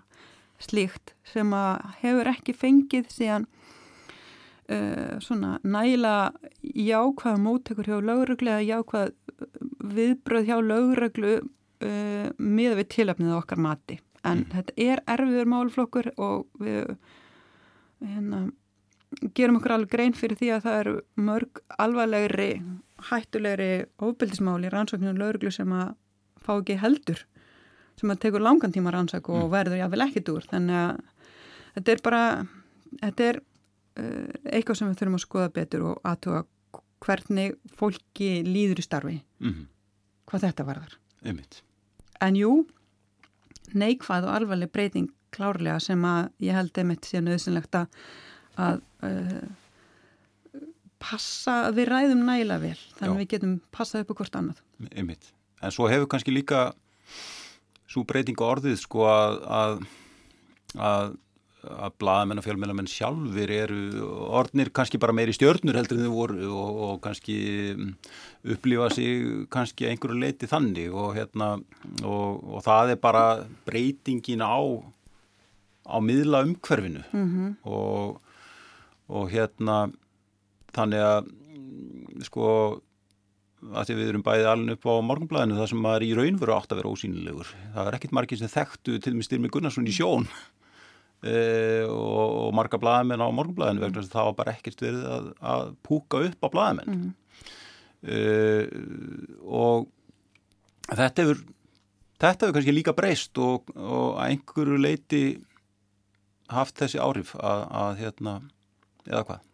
[0.59, 3.47] slíkt sem að hefur ekki fengið síðan
[4.71, 9.11] uh, svona næla jákvæða mótekur hjá lögreglu eða jákvæða
[9.95, 14.49] viðbröð hjá lögreglu uh, miða við tilöfnið okkar mati en mm.
[14.55, 16.97] þetta er erfiður málflokkur og við
[17.99, 18.49] hérna
[19.33, 20.93] gerum okkur alveg grein fyrir því að það eru
[21.29, 22.49] mörg alvarlegri,
[23.09, 23.71] hættulegri
[24.05, 25.95] ofbeldismáli rannsóknum lauruglu sem að
[26.43, 27.25] fá ekki heldur
[27.99, 29.51] sem að tekur langan tíma rannsák og mm.
[29.53, 31.01] verður jáfnvel ekkit úr þannig að
[31.75, 32.23] þetta er bara
[33.01, 36.45] þetta er uh, eitthvað sem við þurfum að skoða betur og aðtuga
[37.03, 39.67] hvernig fólki líður í starfi mm -hmm.
[40.29, 41.61] hvað þetta varðar Einmitt.
[42.21, 42.53] en jú
[43.73, 47.87] neikvæð og alvarleg breyting klárlega sem að ég held einmitt sé nöðsynlegt að
[48.59, 50.61] að uh,
[50.99, 54.61] passa að við ræðum næla vel þannig að við getum passað upp á hvort annað
[54.91, 55.31] Einmitt.
[55.63, 56.69] en svo hefur kannski líka
[57.89, 59.81] svo breyting orðið sko að að,
[60.75, 61.17] að
[61.59, 63.79] að blaðamenn og fjölmennamenn sjálfur eru
[64.39, 67.35] orðnir kannski bara meiri stjörnur heldur en þau voru og, og kannski
[67.73, 67.89] mm,
[68.55, 71.51] upplifa sig kannski einhverju leiti þannig og hérna
[72.07, 73.25] og, og það er bara
[73.67, 74.59] breytingin á
[75.89, 77.55] á miðla umhverfinu mm -hmm.
[77.67, 78.21] og,
[79.09, 79.79] og hérna
[80.75, 82.45] þannig að mm, sko
[83.59, 86.71] að því við erum bæðið alveg upp á morgunblæðinu það sem maður í raunveru átt
[86.71, 87.51] að vera ósýnilegur.
[87.75, 90.29] Það er ekkit margir sem þekktu til og með Styrmi Gunnarsson í sjón.
[91.19, 95.01] E, og, og marga blæðamenn á morgunblæðinu vegna þess að það var bara ekkert verið
[95.11, 97.09] að, að púka upp á blæðamenn mm.
[98.07, 98.19] e,
[99.43, 99.89] og
[100.87, 101.41] þetta hefur
[102.23, 105.21] þetta hefur kannski líka breyst og, og einhverju leiti
[106.55, 108.37] haft þessi áhrif að, að hérna,
[109.09, 109.45] eða hvað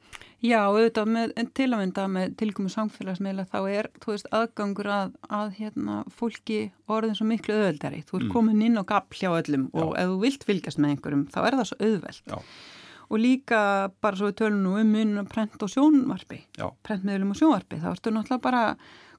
[0.46, 5.14] Já, auðvitað með, til að mynda með tilkomu samfélagsmiðla þá er, þú veist, aðgangur að,
[5.34, 6.60] að hérna, fólki
[6.92, 8.02] orðin svo miklu auðveldari.
[8.06, 8.34] Þú ert mm.
[8.34, 9.80] komin inn og gafl hjá öllum Já.
[9.82, 12.22] og ef þú vilt fylgjast með einhverjum þá er það svo auðveld.
[12.30, 12.38] Já.
[13.06, 13.62] Og líka
[14.02, 16.40] bara svo við tölum nú um munum prent og sjónvarpi,
[16.86, 18.64] prentmiðlum og sjónvarpi, þá ertu náttúrulega bara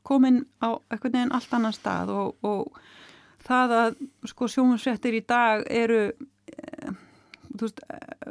[0.06, 2.80] komin á eitthvað neginn allt annan stað og, og
[3.46, 6.08] það að sko sjónvarsfrettir í dag eru...
[7.56, 7.80] Eh, veist,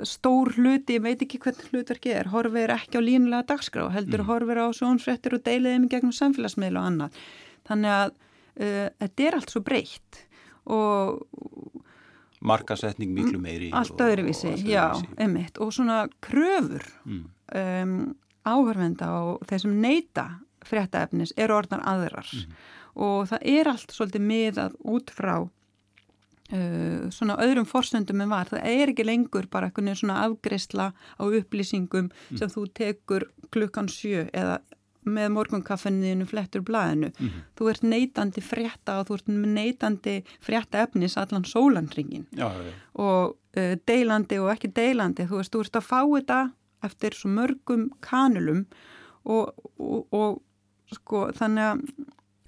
[0.08, 4.30] stór hluti, ég veit ekki hvernig hlutverki er, horfir ekki á línulega dagskrá, heldur mm.
[4.30, 7.20] horfir á sjónsfrettir og deilið þeim gegnum samfélagsmiðl og annað.
[7.66, 10.22] Þannig að uh, þetta er allt svo breytt
[10.66, 11.26] og
[12.46, 17.22] markasetning miklu meiri allt öðruvísi, já, emitt og svona kröfur mm.
[17.58, 18.00] um,
[18.46, 20.26] áhörvenda og þeir sem neyta
[20.66, 22.58] fréttaefnis eru orðnar aðrar mm.
[23.06, 25.36] og það er allt svolítið miðað út frá
[26.54, 31.24] Uh, svona öðrum forsöndum en var það er ekki lengur bara eitthvað svona afgreysla á
[31.26, 32.38] upplýsingum mm.
[32.38, 34.60] sem þú tekur klukkan sjö eða
[35.10, 37.42] með morgunkaffinniðinu flettur blæðinu mm -hmm.
[37.58, 42.74] þú ert neytandi frétta og þú ert neytandi frétta efnis allan sólandringin já, já, já.
[42.94, 46.52] og uh, deilandi og ekki deilandi þú veist, þú ert að fá þetta
[46.84, 48.66] eftir svo mörgum kanulum
[49.26, 50.42] og, og, og
[50.94, 51.82] sko þannig að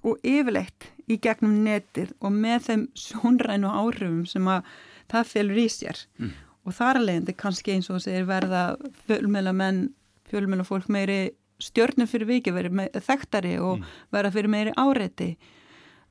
[0.08, 4.70] og yfirleitt í gegnum netið og með þeim sjónrænu áhrifum sem að
[5.12, 6.32] það félur í sér mm.
[6.68, 8.64] og þar að leiðandi kannski eins og segir verða
[9.08, 9.84] fjölmjöla menn,
[10.32, 11.20] fjölmjöla fólk meiri
[11.64, 13.94] stjórnum fyrir viki, verið þekktari og mm.
[14.14, 15.32] verða fyrir meiri áreiti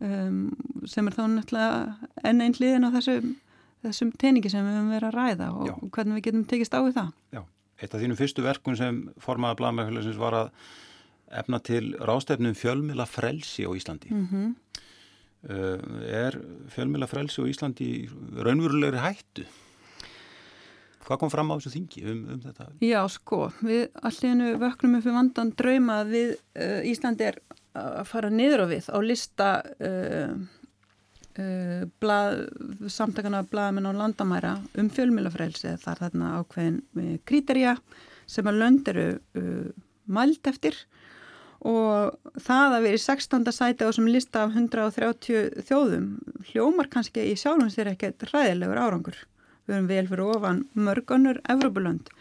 [0.02, 0.46] um,
[0.88, 3.36] sem er þá náttúrulega enn einn hliðin á þessum,
[3.86, 5.76] þessum teiningi sem við höfum verið að ræða og Já.
[5.98, 7.12] hvernig við getum tekist á við það.
[7.36, 7.42] Já,
[7.80, 10.50] eitt af þínum fyrstu verkun sem formaða bladmækulegsins var að
[11.30, 14.10] efna til rástefnum fjölmjöla frelsi á Íslandi.
[14.10, 14.54] Mm -hmm.
[16.06, 19.44] Er fjölmjöla frelsi á Íslandi raunverulegri hættu?
[21.06, 22.66] Hvað kom fram á þessu þingi um, um þetta?
[22.82, 27.38] Já, sko, við allir vöknum upp við vandan drauma að við uh, Íslandi er
[27.74, 30.34] að fara niður á við á lista uh,
[31.38, 32.48] uh, blað,
[32.88, 35.76] samtakana blaðamenn á landamæra um fjölmjölafrelsi.
[35.78, 37.76] Það er þarna ákveðin kriterja
[38.26, 39.08] sem að lönd eru
[40.06, 40.74] mælt eftir
[41.66, 43.52] og það að vera í 16.
[43.54, 46.08] sæti á sem lista af 130 þjóðum
[46.50, 49.18] hljómar kannski í sjálfum sér ekkert ræðilegur árangur.
[49.66, 52.12] Við erum vel fyrir ofan mörgunur Evropalönd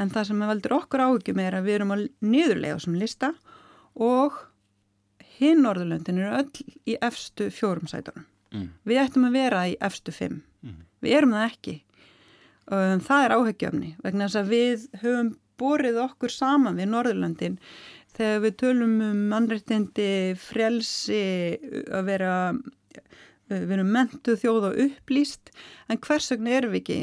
[0.00, 3.32] en það sem veldur okkur áhugjum er að við erum að niðurlega sem lista
[3.96, 4.36] og
[5.36, 8.24] hinn Norðurlöndin eru öll í efstu fjórum sætunum.
[8.54, 8.68] Mm.
[8.88, 10.40] Við ættum að vera í efstu fimm.
[10.64, 10.78] Mm.
[11.04, 11.74] Við erum það ekki.
[12.66, 17.60] Um, það er áhugjumni vegna þess að við höfum borið okkur saman við Norðurlöndin
[18.16, 21.22] þegar við tölum um mannreitindi frelsi
[21.86, 22.34] að vera
[23.50, 25.52] við erum mentuð þjóð og upplýst
[25.92, 27.00] en hvers vegna erum við ekki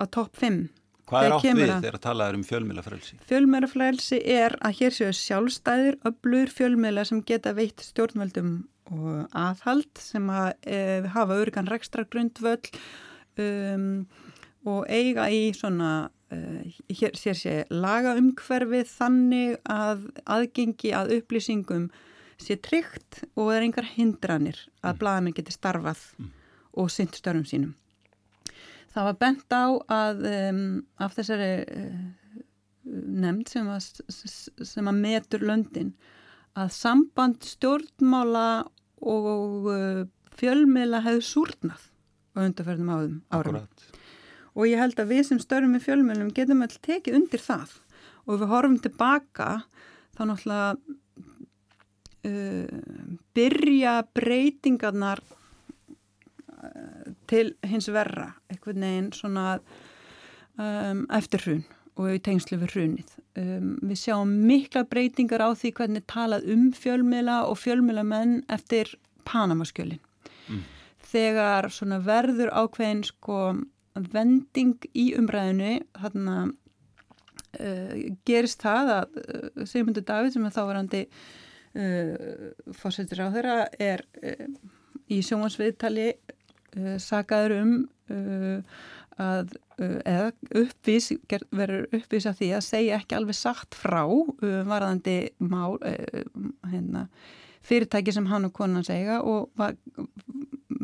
[0.00, 0.62] á topp 5
[1.10, 3.16] Hvað er átt við þegar að tala um fjölmjölafrelsi?
[3.26, 8.52] Fjölmjölafrelsi er að hér séu sjálfstæðir öblur fjölmjöla sem geta veitt stjórnvöldum
[8.94, 10.78] og aðhald sem að e,
[11.14, 12.70] hafa örgan rekstra grundvöld
[13.42, 14.06] um,
[14.70, 21.88] og eiga í svona hér sér sé lagaumhverfið þannig að aðgengi að upplýsingum
[22.40, 25.00] sé tryggt og er engar hindranir að mm.
[25.02, 26.30] blaðamenn geti starfað mm.
[26.78, 27.74] og synt störnum sínum.
[28.90, 29.66] Það var bent á
[29.96, 30.62] að um,
[31.02, 32.00] af þessari uh,
[32.86, 35.92] nefnd sem að, sem að metur löndin
[36.58, 38.48] að samband stjórnmála
[39.02, 40.02] og uh,
[40.38, 41.86] fjölmiðla hefur súrnað
[42.34, 43.18] á undarferðum árum.
[43.34, 43.90] Akkurat
[44.60, 47.78] og ég held að við sem störfum í fjölmjölum getum alltaf tekið undir það
[48.26, 49.48] og ef við horfum tilbaka
[50.16, 50.70] þá náttúrulega
[52.28, 59.46] uh, byrja breytingarnar uh, til hins verra eitthvað neginn svona
[60.60, 61.64] um, eftir hrun
[62.00, 63.16] og í tengslu við hrunið.
[63.40, 68.94] Um, við sjáum mikla breytingar á því hvernig talað um fjölmjöla og fjölmjölamenn eftir
[69.28, 70.00] Panamaskjölin.
[70.48, 70.62] Mm.
[71.10, 71.68] Þegar
[72.06, 73.40] verður ákveðin sko
[73.94, 76.36] vending í umræðinu þarna
[77.58, 77.94] uh,
[78.28, 84.04] gerist það að uh, Sigmundur David sem er þávarandi uh, fórsetur á þeirra er
[85.10, 86.12] í sjónvansviðtali
[87.02, 87.70] sagaður um
[89.18, 89.48] að
[90.06, 90.28] eða
[90.60, 91.08] uppvís,
[91.50, 94.04] verður uppvís að því að segja ekki alveg sagt frá
[94.68, 97.08] varðandi mál hérna,
[97.66, 99.74] fyrirtæki sem hann og konan segja og var,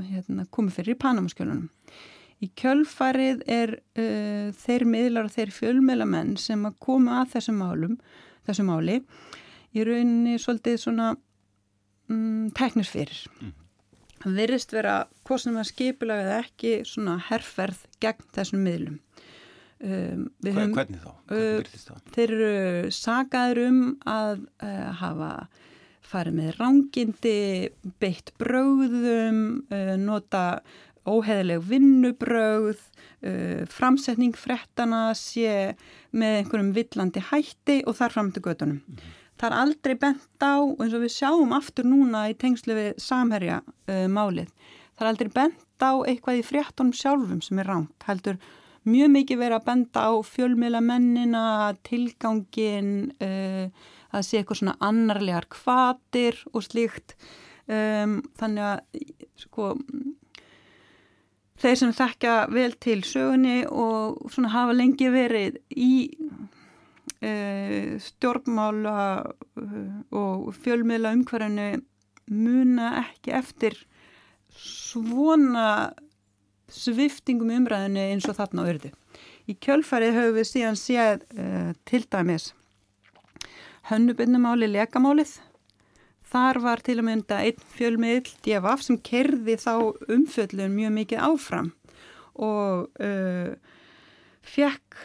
[0.09, 1.71] hérna, komið fyrir í Panamaskjölunum
[2.45, 7.95] Í kjölfarið er uh, þeir miðlar og þeir fjölmiðlamenn sem að koma að þessum málum,
[8.49, 8.99] þessum máli,
[9.73, 11.15] í rauninni svolítið svona
[12.13, 13.23] um, teknis fyrir.
[13.41, 13.55] Mm.
[14.37, 19.01] Verist vera hvað sem að skipulega eða ekki svona herrferð gegn þessum miðlum.
[19.77, 21.11] Um, Hvað, hvernig þá?
[21.29, 25.31] Hvernig uh, þeir eru sagaður um að uh, hafa
[26.07, 27.41] farið með rángindi,
[28.01, 30.45] beitt bröðum, uh, nota
[31.07, 32.81] óheðileg vinnubröð,
[33.73, 35.75] framsetning frettana sé
[36.13, 38.81] með einhverjum villandi hætti og þar fram til gödunum.
[38.85, 39.15] Mm -hmm.
[39.37, 43.59] Það er aldrei bent á, eins og við sjáum aftur núna í tengslu við samherja
[43.61, 44.49] uh, málið,
[44.97, 48.39] það er aldrei bent á eitthvað í fréttunum sjálfum sem er rámt, heldur
[48.89, 51.45] mjög mikið verið að benda á fjölmjöla mennina,
[51.85, 57.19] tilgangin, uh, að sé eitthvað svona annarlegar kvatir og slíkt,
[57.69, 59.75] um, þannig að sko
[61.61, 65.93] þeir sem þekkja vel til sögunni og svona hafa lengi verið í
[67.23, 71.71] uh, stjórnmála uh, og fjölmiðla umhverjanu
[72.27, 73.79] muna ekki eftir
[74.51, 75.95] svona
[76.73, 78.93] sviftingum umræðinu eins og þarna á örðu.
[79.47, 82.51] Í kjölfarið höfum við síðan séð uh, til dæmis
[83.87, 85.37] hönnubinnumáli lekamálið
[86.27, 89.75] Þar var til að mynda einn fjölmiðl DFF sem kerði þá
[90.11, 91.71] umföllun mjög mikið áfram
[92.37, 93.53] og uh,
[94.47, 94.99] fekk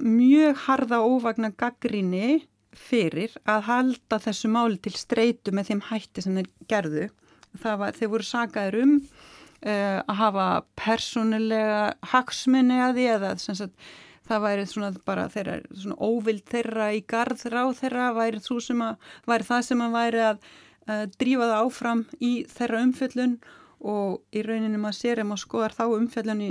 [0.00, 6.38] mjög harða óvagna gaggrinni fyrir að halda þessu máli til streitu með þeim hætti sem
[6.38, 7.08] þeir gerðu.
[7.62, 10.46] Var, þeir voru sagaður um uh, að hafa
[10.80, 11.82] persónulega
[12.14, 13.76] hagsmunni að því eða sagt,
[14.28, 18.42] það væri svona bara þeirra, svona óvild þeirra í garð ráð þeirra væri,
[19.26, 23.36] væri það sem að væri að uh, drífa það áfram í þeirra umfjöllun
[23.82, 26.50] og í rauninni maður sér ef maður skoðar þá umfjöllun í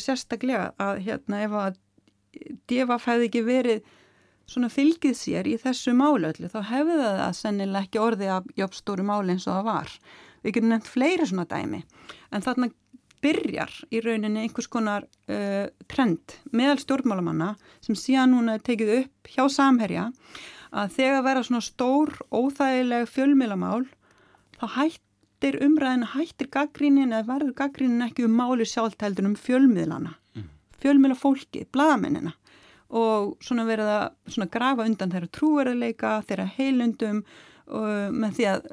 [0.00, 1.80] sérstaklega að hérna ef að
[2.70, 3.90] devaf hefði ekki verið
[4.48, 9.36] svona fylgið sér í þessu málöllu þá hefði það sennilega ekki orðið af jobbstóru máli
[9.36, 9.92] eins og það var.
[10.42, 11.82] Við getum nefnt fleiri svona dæmi
[12.32, 12.72] en þarna
[13.22, 17.54] byrjar í rauninni einhvers konar uh, trend meðal stjórnmálamanna
[17.84, 20.10] sem síðan núna er tekið upp hjá samherja
[20.72, 23.84] að þegar vera svona stór, óþægileg fjölmilamál,
[24.56, 30.14] þá hættir umræðin, hættir gaggrínin eða verður gaggrínin ekki um máli sjálft heldur um fjölmiðlana,
[30.36, 30.48] mm.
[30.80, 32.32] fjölmiðla fólki, bladamennina
[32.92, 37.22] og svona verið að svona grafa undan þeirra trúverðileika, þeirra heilundum
[37.72, 38.66] og með því að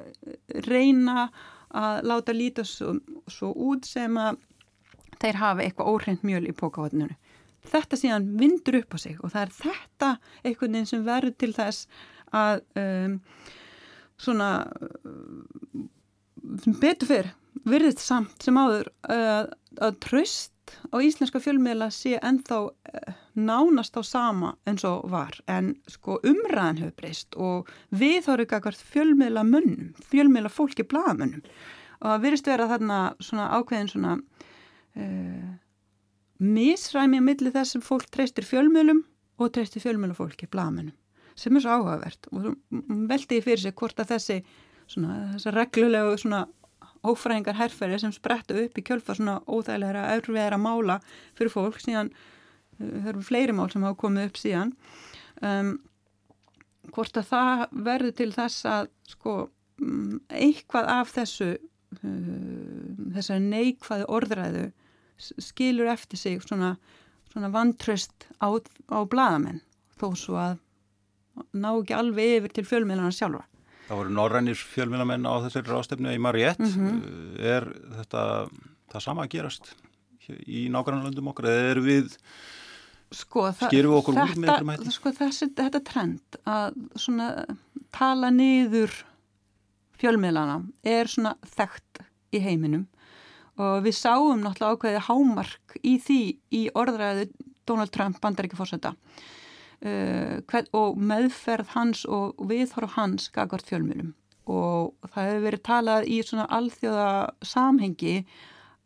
[0.66, 1.30] reyna
[1.78, 2.96] að láta líta svo,
[3.30, 4.40] svo út sem að
[5.20, 7.16] þeir hafa eitthvað óhreint mjöl í pókavotnunu
[7.70, 10.12] þetta síðan vindur upp á sig og það er þetta
[10.44, 11.88] einhvern veginn sem verður til þess
[12.36, 13.18] að um,
[14.20, 14.50] svona
[15.04, 15.90] um,
[16.80, 17.32] betur fyrr
[17.68, 19.46] virðist samt sem áður uh,
[19.82, 20.54] að tröst
[20.94, 25.40] á íslenska fjölmiðla sé ennþá uh, nánast á sama eins og var.
[25.50, 31.44] En sko umræðan hefur breyst og við þóru ekki að fjölmiðla munnum, fjölmiðla fólki blagamönnum
[32.00, 35.50] og það virðist vera þarna svona ákveðin svona uh,
[36.40, 39.04] misræmi að milli þess sem fólk treystir fjölmjölum
[39.40, 40.96] og treystir fjölmjölufólki, blamunum,
[41.40, 42.30] sem er svo áhugavert.
[42.32, 42.54] Og
[43.10, 44.40] veldiði fyrir sig hvort að þessi
[44.90, 46.46] svona, þessa reglulegu svona
[47.08, 51.00] ófræðingar herrferði sem spretta upp í kjölfa svona óþægilega erfiðara mála
[51.38, 52.12] fyrir fólk síðan,
[52.80, 54.74] eh, það eru fleiri mál sem hafa komið upp síðan
[55.42, 55.72] um,
[56.94, 59.36] hvort að það verður til þess að sko
[59.82, 64.66] mm, eitthvað af þessu uh, þessari neikvæðu orðræðu
[65.20, 66.76] skilur eftir sig svona,
[67.32, 68.48] svona vantröst á,
[68.92, 69.62] á bladamenn
[70.00, 70.60] þó svo að
[71.56, 73.46] ná ekki alveg yfir til fjölmiðlana sjálfa.
[73.90, 76.60] Það voru norrænir fjölmiðlamenn á þessari rástefnu í Mariett.
[76.62, 77.40] Mm -hmm.
[77.42, 77.66] Er
[77.98, 78.24] þetta
[78.92, 79.74] það sama að gerast
[80.30, 82.14] í nágrannlöndum okkar eða er við
[83.12, 84.94] sko, skerum við okkur þetta, úr með einhverjum hætti?
[84.94, 87.30] Sko þessi, þetta trend að svona
[87.96, 88.94] tala niður
[90.00, 92.04] fjölmiðlana er svona þekkt
[92.36, 92.86] í heiminum
[93.60, 96.22] og við sáum náttúrulega ákveðið hámark í því
[96.56, 97.26] í orðræðu
[97.68, 99.26] Donald Trump bandaríkifórsetta uh,
[99.80, 104.14] og meðferð hans og viðhorf hans gagvart fjölmjölum
[104.50, 107.10] og það hefur verið talað í svona alþjóða
[107.46, 108.16] samhengi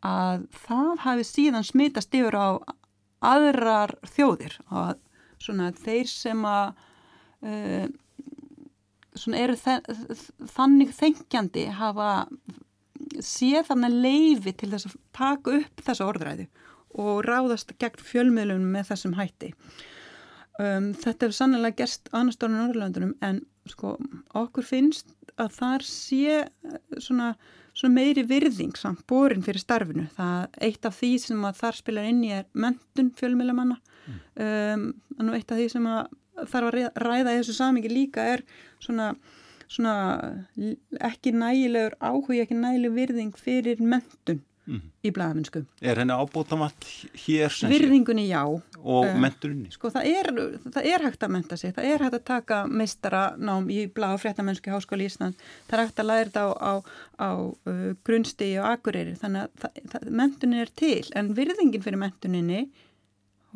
[0.04, 2.50] að það hafi síðan smitast yfir á
[3.24, 5.00] aðrar þjóðir og
[5.42, 6.74] svona þeir sem að
[7.48, 7.88] uh,
[9.16, 12.10] svona eru þannig þengjandi hafa
[13.24, 16.48] séð þannig leifi til þess að taka upp þessa orðræði
[17.00, 19.54] og ráðast gegn fjölmiðlunum með þessum hætti.
[20.62, 23.96] Um, þetta hefur sannlega gerst annars stórnum Norrlandunum en sko
[24.38, 25.10] okkur finnst
[25.42, 27.32] að þar sé eh, svona,
[27.74, 30.06] svona meiri virðing samt borin fyrir starfinu.
[30.14, 33.80] Það eitt af því sem að þar spilar inn í er mentun fjölmiðlamanna.
[34.04, 34.20] Mm.
[35.18, 36.14] Um, eitt af því sem að
[36.52, 38.46] þarf að ræða í þessu samingi líka er
[38.84, 39.14] svona,
[39.66, 39.96] svona
[41.10, 45.64] ekki nægilegur áhuga, ekki nægileg virðing fyrir mentun mm í blæðamennsku.
[45.84, 46.86] Er henni ábútamatt
[47.26, 47.52] hér?
[47.68, 48.42] Virðingunni já.
[48.48, 49.72] Og uh, menturinni?
[49.74, 50.30] Sko það er,
[50.64, 54.22] það er hægt að menta sig, það er hægt að taka meistaranám í blæð og
[54.24, 56.74] fréttamennsku í Háskóli Ísland, það er hægt að læra þetta á, á,
[57.20, 62.02] á uh, grunnstegi og akureyri, þannig að það, það, mentunin er til, en virðingin fyrir
[62.04, 62.62] mentuninni,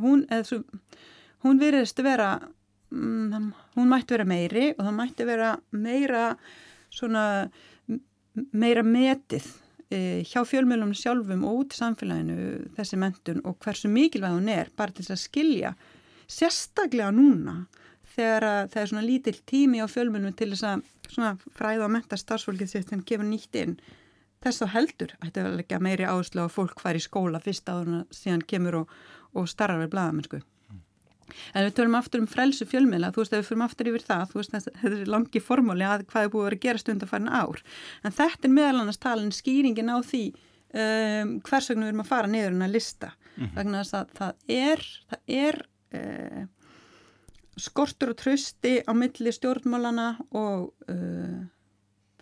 [0.04, 0.60] hún, svo,
[1.48, 2.34] hún virðist vera,
[2.92, 6.26] um, hún mætti vera meiri og það mætti vera meira
[6.92, 7.24] svona
[8.52, 9.48] meira metið
[9.90, 12.38] hjá fjölmjölunum sjálfum og út í samfélaginu
[12.76, 15.74] þessi mentun og hversu mikilvæg hún er bara til að skilja
[16.28, 17.62] sérstaklega núna
[18.18, 22.74] þegar það er svona lítill tími á fjölmjölunum til þess að fræða og menta starfsfólkið
[22.74, 23.78] sitt sem kemur nýtt inn.
[24.44, 28.04] Þess þá heldur ætti að leggja meiri áherslu á fólk hvar í skóla fyrst áður
[28.14, 28.94] síðan kemur og,
[29.38, 30.42] og starrar við bladamennsku
[31.54, 34.26] En við tölum aftur um frelsu fjölmiðla, þú veist að við fyrir aftur yfir það,
[34.32, 37.06] þú veist þetta er langi formóli að hvað er búið að vera að gera stund
[37.06, 37.64] að fara ár.
[38.04, 42.12] En þetta er meðal annars talin skýringin á því um, hvers vegna við erum að
[42.12, 43.12] fara niður en að lista.
[43.36, 43.56] Mm -hmm.
[43.58, 45.62] Vegna þess að það er, það er
[46.00, 46.44] uh,
[47.58, 51.40] skortur og trösti á milli stjórnmálana og uh,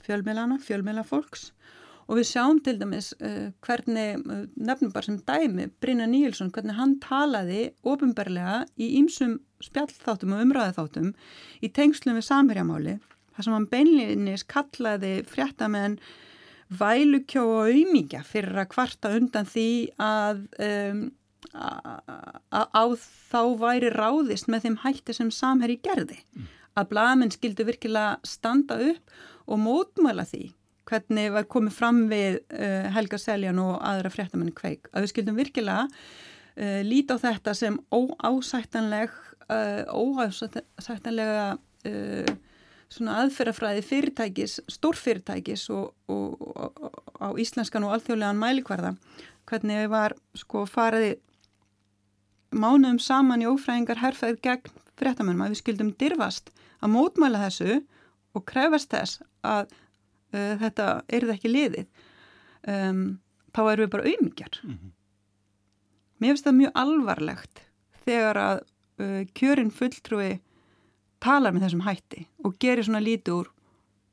[0.05, 1.55] fjölmiðlana, fjölmiðlafólks og
[2.13, 6.99] við sjáum til dæmis uh, hvernig, uh, nefnum bara sem dæmi Brynja Níelsson, hvernig hann
[7.03, 11.11] talaði ofinberlega í ýmsum spjallþáttum og umræðaþáttum
[11.65, 12.97] í tengslum við samverjamáli
[13.35, 15.97] þar sem hann beinlinis kallaði fréttamenn
[16.79, 19.69] vælukjó og auðmíkja fyrir að kvarta undan því
[20.01, 21.01] að um,
[21.55, 26.17] á þá væri ráðist með þeim hætti sem samherri gerði.
[26.35, 26.47] Mm.
[26.75, 29.13] Að blagaminn skildu virkilega standa upp
[29.45, 30.49] og mótmæla því
[30.89, 34.89] hvernig var komið fram við uh, Helga Seljan og aðra fréttamenni kveik.
[34.93, 39.13] Að við skildum virkilega uh, líti á þetta sem óásættanleg,
[39.49, 41.47] uh, óásættanlega
[42.95, 48.93] aðferðafræði fyrirtækis, stórfyrirtækis og, og, og, á íslenskan og alþjóðlegan mælikvarða.
[49.49, 51.15] Hvernig við var sko fariði
[52.55, 57.81] mánuðum saman í ófræðingar herrfæð gegn fréttamennum að við skildum dirfast að mótmæla þessu
[58.35, 59.73] og krefast þess að
[60.33, 61.85] uh, þetta er það ekki liðið
[62.71, 63.03] um,
[63.55, 64.93] þá erum við bara auðmyggjar mm -hmm.
[66.19, 67.63] mér finnst það mjög alvarlegt
[68.05, 68.57] þegar að
[69.01, 70.31] uh, kjörin fulltrúi
[71.19, 73.51] talar með þessum hætti og gerir svona lítið úr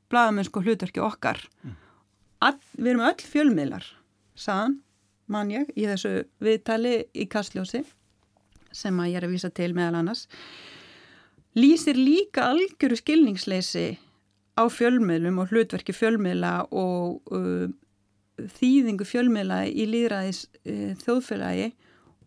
[0.09, 1.79] bladamennsku hlutverki okkar mm.
[2.43, 3.85] All, við erum öll fjölmiðlar
[4.35, 4.81] saðan,
[5.31, 7.83] mann ég í þessu viðtali í Kastljósi
[8.73, 10.25] sem að ég er að vísa til meðal annars
[11.55, 13.85] lýsir líka algjöru skilningsleysi
[14.53, 17.69] á fjölmiðlum og hlutverki fjölmiðla og uh,
[18.57, 21.71] þýðingu fjölmiðla í líðræðis uh, þjóðfélagi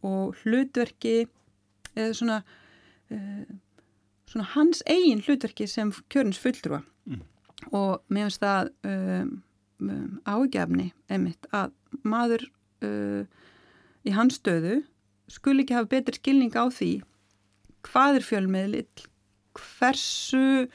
[0.07, 1.17] og hlutverki
[1.95, 2.41] eða svona,
[3.15, 3.47] uh,
[4.31, 7.23] svona hans eigin hlutverki sem kjörnins fulltrúa mm.
[7.73, 9.33] og mér finnst það um,
[9.83, 11.75] um, ágefni einmitt að
[12.07, 12.49] maður
[12.87, 13.23] uh,
[14.07, 14.81] í hans stöðu
[15.31, 16.93] skul ekki hafa betur skilning á því
[17.87, 19.07] hvað er fjölmiðlill
[19.57, 20.67] hversu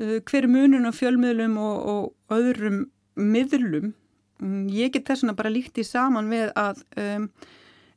[0.00, 2.84] hver munun á fjölmiðlum og, og öðrum
[3.20, 3.92] miðlum.
[4.40, 7.28] Mm, ég get þess vegna bara líkt í saman við að um,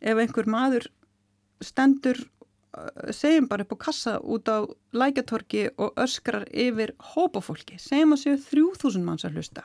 [0.04, 0.90] ef einhver maður
[1.64, 2.20] stendur,
[2.76, 8.26] uh, segjum bara upp á kassa út á lækjatorki og öskrar yfir hópafólki, segjum að
[8.26, 9.64] séu þrjúþúsund manns að hlusta.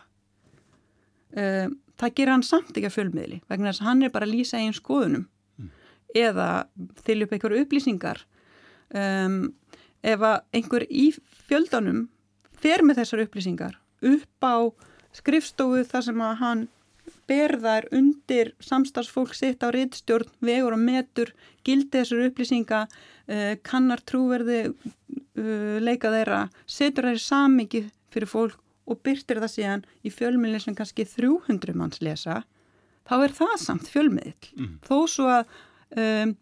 [1.34, 4.36] Um, það ger hann samt ekki að fjölmiðli vegna þess að hann er bara að
[4.36, 5.26] lýsa einn skoðunum
[5.58, 5.72] mm.
[6.16, 6.46] eða
[7.02, 8.22] þylja upp einhverju upplýsingar.
[8.94, 9.40] Um,
[10.06, 11.10] ef að einhver í
[11.48, 12.06] fjöldanum
[12.58, 13.78] fer með þessar upplýsingar
[14.08, 14.56] upp á
[15.16, 16.66] skrifstofu þar sem að hann
[17.28, 21.32] berðar undir samstagsfólk sitt á rittstjórn, vegur og metur,
[21.64, 29.00] gildi þessar upplýsinga, uh, kannar trúverði uh, leika þeirra, setur þær samikið fyrir fólk og
[29.04, 32.42] byrtir það síðan í fjölmiðli sem kannski 300 manns lesa,
[33.08, 34.52] þá er það samt fjölmiðl.
[34.56, 34.70] Mm.
[34.88, 35.52] Þó svo að
[36.00, 36.32] um,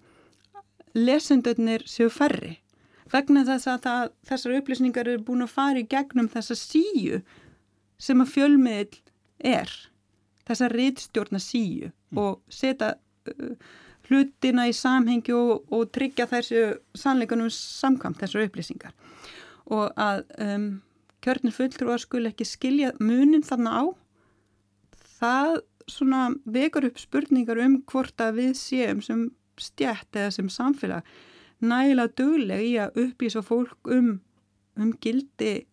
[0.95, 2.55] lesendurnir séu færri
[3.13, 7.21] vegna þess að það, þessar upplýsningar eru búin að fara í gegnum þessa síu
[8.03, 9.01] sem að fjölmiðl
[9.47, 9.73] er
[10.47, 12.21] þessa reytstjórna síu mm.
[12.23, 12.95] og setja
[13.33, 13.75] uh,
[14.07, 16.67] hlutina í samhengi og, og tryggja þessu
[16.99, 18.95] sannleikunum samkvæmt þessar upplýsingar
[19.67, 20.69] og að um,
[21.25, 23.85] kjörnir fulltrúar skul ekki skilja munin þarna á
[25.17, 25.57] það
[25.91, 29.29] svona vekur upp spurningar um hvort að við séum sem
[29.61, 31.07] stjætt eða sem samfélag
[31.65, 34.17] nægilega dögleg í að upplýsa fólk um,
[34.77, 35.67] um gildi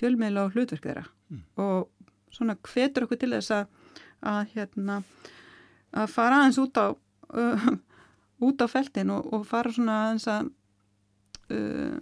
[0.00, 1.42] fjölmiðla og hlutverk þeirra mm.
[1.62, 1.88] og
[2.34, 3.66] svona hvetur okkur til þess að,
[4.26, 5.00] að, hérna,
[5.96, 7.68] að fara aðeins út á, uh,
[8.46, 10.50] út á feltin og, og fara svona aðeins að
[11.54, 11.98] uh,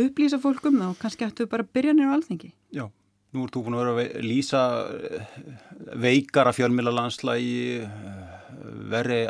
[0.00, 2.52] upplýsa fólk um það og kannski ættu bara að byrja nýra á alþengi.
[2.74, 2.86] Já,
[3.34, 5.38] nú ert þú búin að vera að lýsa uh,
[6.02, 8.36] veikara fjölmiðla landslægi, uh,
[8.90, 9.24] veri,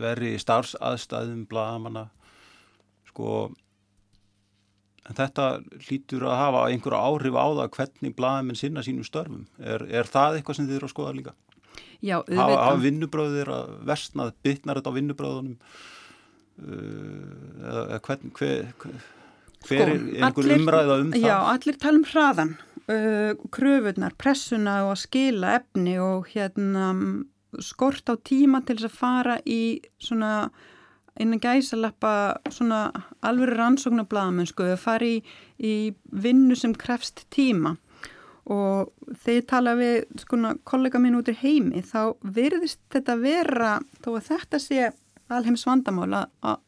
[0.00, 2.08] veri starfsaðstæðum, blagamanna,
[3.18, 3.48] sko
[5.08, 5.44] En þetta
[5.86, 9.46] hlýtur að hafa einhverja áhrif á það hvernig blaðamenn sinna sínum störfum.
[9.56, 11.32] Er, er það eitthvað sem þið eru að skoða líka?
[12.04, 12.42] Já, auðvitað.
[12.42, 15.56] Hafa, hafa vinnubröðir að versnað, bytnar þetta á vinnubröðunum?
[16.58, 19.00] Uh, eða hvern, hver, hver
[19.64, 21.24] sko, er einhver umræða um það?
[21.24, 22.54] Já, allir tala um hraðan,
[22.84, 26.90] uh, kröfunar, pressuna og að skila efni og hérna
[27.64, 29.62] skort á tíma til þess að fara í
[30.02, 30.50] svona
[31.20, 32.12] innan gæsalappa
[32.52, 32.88] svona
[33.26, 35.18] alveg rannsóknarbladamenn sko, að fara í,
[35.58, 35.74] í
[36.10, 37.76] vinnu sem krefst tíma.
[38.48, 38.94] Og
[39.24, 44.30] þegar tala við skona kollega mín út í heimi þá verðist þetta vera þó að
[44.30, 44.86] þetta sé
[45.28, 46.62] alheims vandamála að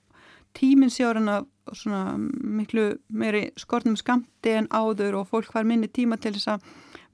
[0.58, 1.40] tíminn sé ára
[1.72, 6.64] svona miklu meiri skortnum skamti en áður og fólk var minni tíma til þess að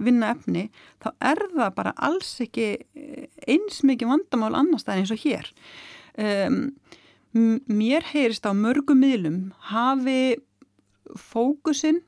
[0.02, 0.66] vinna efni,
[1.00, 2.68] þá er það bara alls ekki
[3.48, 5.50] eins mikið vandamál annars það eins og hér.
[6.16, 6.58] Um,
[7.36, 10.36] mér heyrist á mörgum miðlum hafi
[11.16, 12.02] fókusin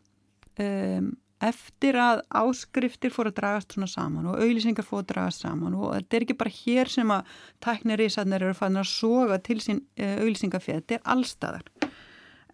[0.59, 5.77] um, eftir að áskriftir fór að dragast svona saman og auðlýsingar fór að dragast saman
[5.79, 9.85] og þetta er ekki bara hér sem að tæknirísarnir eru fann að soga til sín
[10.01, 11.69] uh, auðlýsingafið, þetta er allstaðar.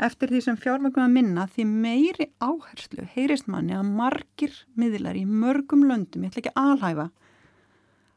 [0.05, 5.23] Eftir því sem fjármögnum að minna því meiri áherslu heyrist manni að margir miðlar í
[5.25, 7.09] mörgum löndum, ég ætla ekki að alhæfa,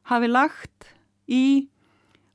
[0.10, 0.90] hafi lagt
[1.30, 1.46] í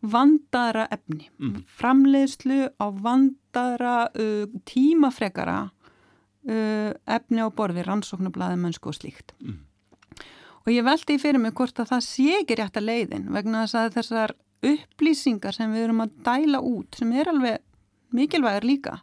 [0.03, 1.62] vandara efni, mm.
[1.78, 9.34] framleiðslu á vandara uh, tímafregara uh, efni á borði, rannsóknarblæði, mennsku og slíkt.
[9.42, 9.61] Mm.
[10.62, 13.64] Og ég veldi í fyrir mig hvort að það sé ekki rétt að leiðin vegna
[13.64, 17.62] þess að þessar upplýsingar sem við erum að dæla út, sem er alveg
[18.14, 18.98] mikilvægur líka,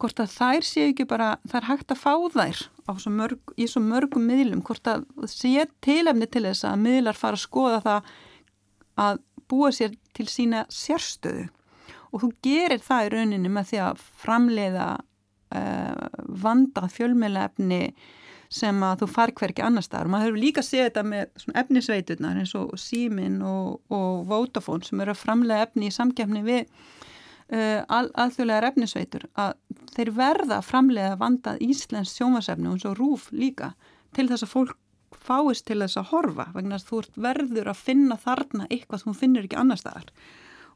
[0.00, 2.62] hvort að þær sé ekki bara, það er hægt að fá þær
[3.00, 7.38] svo mörg, í svo mörgum miðlum, hvort að sé tilefni til þess að miðlar fara
[7.38, 8.10] að skoða það
[9.04, 11.48] að búa sér til sína sérstöðu
[12.14, 17.80] og þú gerir það í rauninni með því að framleiða uh, vanda fjölmjölaefni
[18.54, 20.10] sem að þú far hver ekki annar staðar.
[20.12, 25.14] Maður hefur líka séð þetta með efnisveiturnar eins og Símin og, og Vodafone sem eru
[25.14, 29.56] að framlega efni í samkjafni við uh, al, alþjóðlegar efnisveitur að
[29.96, 33.74] þeir verða að framlega vandað Íslands sjómasefni og eins og Rúf líka
[34.14, 34.78] til þess að fólk
[35.24, 39.16] fáist til þess að horfa vegna að þú verður að finna þarna eitthvað sem þú
[39.20, 40.10] finnir ekki annar staðar.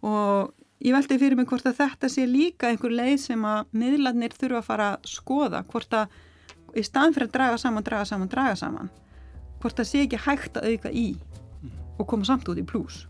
[0.07, 4.37] Og ég veldi fyrir mig hvort að þetta sé líka einhver leið sem að miðlarnir
[4.39, 6.17] þurfa að fara að skoða hvort að
[6.77, 8.91] í staðan fyrir að draga saman, draga saman, draga saman
[9.63, 11.09] hvort að sé ekki hægt að auka í
[11.99, 13.07] og koma samt út í plús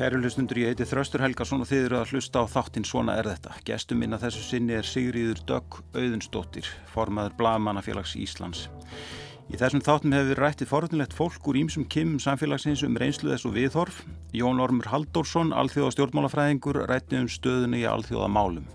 [0.00, 3.26] Kæru hlustundur, ég heiti Þraustur Helgarsson og þið eru að hlusta á þáttinn Svona er
[3.28, 3.50] þetta.
[3.68, 8.62] Gestum minna þessu sinni er Sigriður Dögg Auðunsdóttir, formaður Blagamannafélags Íslands.
[9.52, 13.44] Í þessum þáttum hefur við rættið forðunlegt fólk úr ímsum kimum samfélagsins um reynslu þess
[13.50, 13.98] og viðhorf.
[14.32, 18.70] Jón Ormur Halldórsson, alþjóða stjórnmálafræðingur, rættið um stöðunni í alþjóða málum.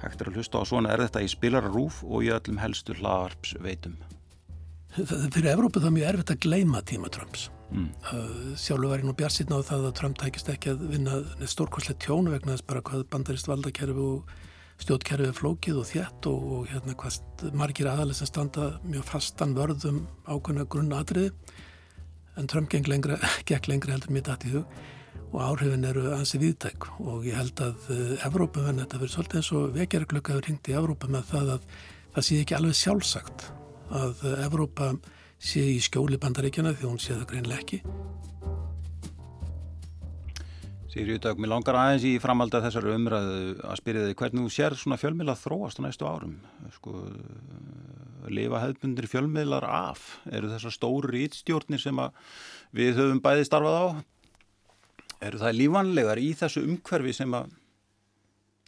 [0.00, 3.52] Hægt er að hlusta á Svona er þetta í spilararúf og í öllum helstu hlaðarps
[3.60, 4.00] veitum.
[4.96, 7.90] Fyrir Evrópu það er mjög erfitt að gleima tíma Trumps Mm.
[8.06, 11.16] Uh, sjálfur var ég nú bjart síðan á það að Trump tækist ekki að vinna
[11.50, 14.34] stórkoslega tjónu vegna þess bara hvað bandarist valdakerfi og
[14.82, 19.56] stjórnkerfi er flókið og þjætt og, og hérna hvað margir aðalis að standa mjög fastan
[19.58, 21.32] vörðum ákveðna grunnatriði
[22.38, 23.18] en Trump gekk lengra,
[23.48, 24.78] gekk lengra heldur mér dætt í hug
[25.34, 27.90] og áhrifin eru ansi viðtæk og ég held að
[28.26, 31.68] Evrópa venn þetta verður svolítið eins og vekjaraklöka hefur ringt í Evrópa með það að
[32.14, 33.46] það sé ekki alveg sjálfsagt
[33.94, 34.92] að Evrópa
[35.44, 37.80] sé í skjóli bandaríkjana því hún sé það greinlega ekki.
[40.94, 44.50] Sigriður Dögg, mér langar aðeins í framald að þessari umræðu að spyrja þig hvernig þú
[44.54, 46.36] sér svona fjölmiðla þróast á næstu árum
[46.76, 47.00] sko,
[48.30, 51.98] lifa hefðbundir fjölmiðlar af eru þessar stóru rítstjórnir sem
[52.78, 53.86] við höfum bæði starfað á
[55.26, 57.34] eru það lífanlegar í þessu umhverfi sem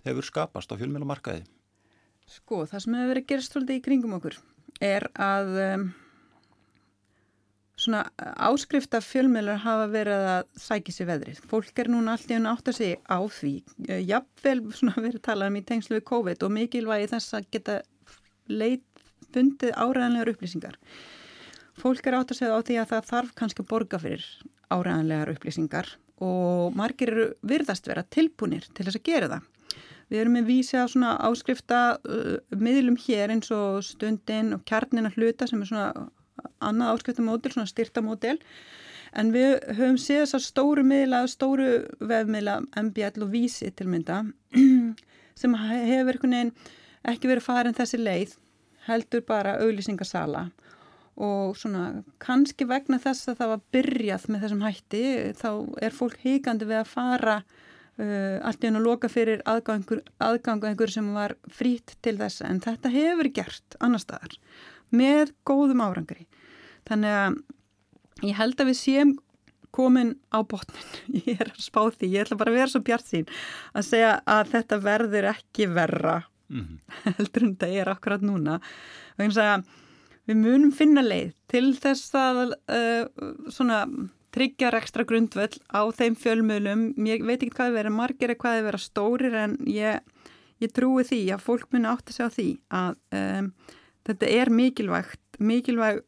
[0.07, 1.47] hefur skapast á fjölmiðlamarkaði?
[2.27, 4.41] Sko, það sem hefur verið gerst svolítið í kringum okkur
[4.83, 5.87] er að um,
[7.87, 11.41] svona áskrifta fjölmjölar hafa verið að sækja sér veðrið.
[11.51, 13.53] Fólk er núna alltaf átt að segja á því.
[13.89, 17.49] Eh, jafnvel svona verið að tala um í tengslu við COVID og mikilvægi þess að
[17.57, 17.79] geta
[18.51, 18.85] leit
[19.35, 20.79] fundið áræðanlegar upplýsingar.
[21.77, 24.27] Fólk er átt að segja á því að það þarf kannski að borga fyrir
[24.73, 25.93] áræðanlegar upplýsingar
[26.25, 29.53] og margir eru virðast vera tilbúinir til þess að gera það.
[30.07, 35.09] Við erum með vísi á svona áskrifta uh, miðlum hér eins og stundin og kjarnin
[35.09, 35.89] að hluta sem er svona
[36.65, 38.39] annað áskriftamódel, svona styrtamódel
[39.17, 41.69] en við höfum séð þessar stóru miðla, stóru
[42.01, 44.23] vefmiðla MBL og Vísi til mynda
[45.41, 46.21] sem hefur
[47.07, 48.37] ekki verið farin þessi leið
[48.87, 50.49] heldur bara auglýsingasala.
[51.17, 55.05] Og svona kannski vegna þess að það var byrjað með þessum hætti
[55.39, 55.51] þá
[55.87, 60.93] er fólk híkandi við að fara uh, allt í hún að loka fyrir aðgangu einhver
[60.93, 62.45] sem var frít til þess.
[62.45, 64.37] En þetta hefur gert annar staðar
[64.93, 66.27] með góðum árangri
[66.87, 67.39] Þannig að
[68.27, 69.17] ég held að við séum
[69.77, 70.93] komin á botnin,
[71.29, 73.27] ég er að spá því, ég ætla bara að vera svo bjart sín
[73.77, 76.79] að segja að þetta verður ekki verra mm -hmm.
[77.19, 78.61] heldur en það er akkurat núna.
[80.27, 83.05] Við munum finna leið til þess að uh,
[83.53, 83.85] svona,
[84.35, 88.57] tryggja ekstra grundvöld á þeim fjölmjölum, ég veit ekki hvað það verður margir eða hvað
[88.57, 90.01] það verður stórir en ég,
[90.61, 93.53] ég trúi því að fólk muni átt að segja því að um,
[94.09, 96.03] þetta er mikilvægt, mikilvæg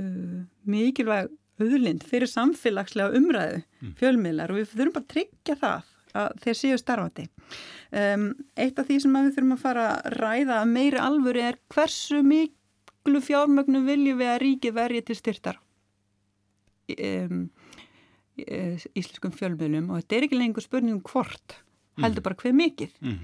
[0.00, 1.30] uh, mikilvæg
[1.60, 3.94] auðlind fyrir samfélagslega umræðu mm.
[4.00, 5.88] fjölmiðlar og við þurfum bara að tryggja það
[6.20, 7.24] að þeir séu starfandi.
[7.94, 8.28] Um,
[8.58, 13.22] eitt af því sem við þurfum að fara að ræða meiri alvöru er hversu miklu
[13.22, 15.60] fjármögnu viljum við að ríki verja til styrtar
[16.98, 17.46] um,
[18.40, 21.58] íslenskum fjölmiðlum og þetta er ekki lengur spurningum hvort,
[22.00, 22.26] heldur mm.
[22.26, 22.94] bara hver mikið.
[23.04, 23.18] Mm.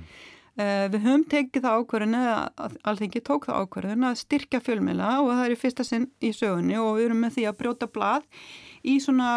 [0.57, 5.27] Uh, við höfum tekið það ákvarðin eða allþengi tók það ákvarðin að styrkja fjölmila og
[5.29, 8.25] það er í fyrsta sinn í sögunni og við erum með því að brjóta blað
[8.81, 9.29] í svona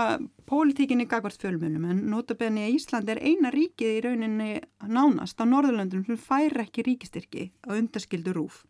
[0.48, 4.48] pólitíkinni gagvart fjölmilum en notabenni að Ísland er eina ríkið í rauninni
[4.88, 8.64] nánast á Norðurlöndum sem fær ekki ríkistyrki á undaskildu rúf.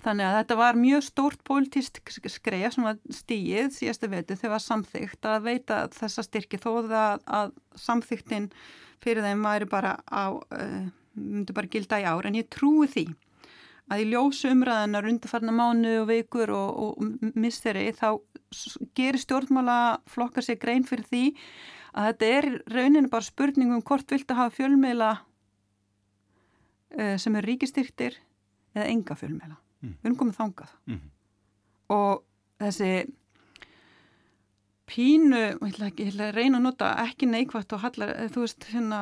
[0.00, 5.26] Þannig að þetta var mjög stórt pólitísk skreja sem var stíið síðasta vetu þegar samþygt
[5.28, 6.94] að veita þessa styrki þó að,
[7.26, 8.48] að samþygtin
[9.02, 10.88] fyrir þeim væri bara á uh,
[11.18, 13.06] myndi bara gilda í ár en ég trúi því
[13.90, 18.20] að í ljósu umræðanar undarfarna mánu og vikur og, og misteri þá
[18.98, 19.78] gerir stjórnmála
[20.10, 21.24] flokkar sér grein fyrir því
[21.98, 25.10] að þetta er rauninu bara spurningum hvort vilt að hafa fjölmeila
[26.94, 28.18] uh, sem er ríkistyrktir
[28.76, 29.56] eða enga fjölmeila.
[29.80, 29.94] Mm.
[29.96, 30.74] Við erum komið þangað.
[30.86, 31.00] Mm.
[31.96, 32.22] Og
[32.62, 32.92] þessi
[34.90, 38.30] pínu, ég ætla, ekki, ég ætla að reyna að nota ekki neikvægt og hallar, eh,
[38.30, 39.00] þú veist, hérna,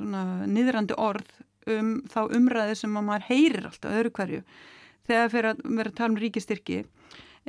[0.00, 1.28] niðrandi orð
[1.70, 4.40] um þá umræði sem að maður heyrir alltaf öðru hverju.
[5.10, 6.78] Þegar fyrir að vera að tala um ríkistyrki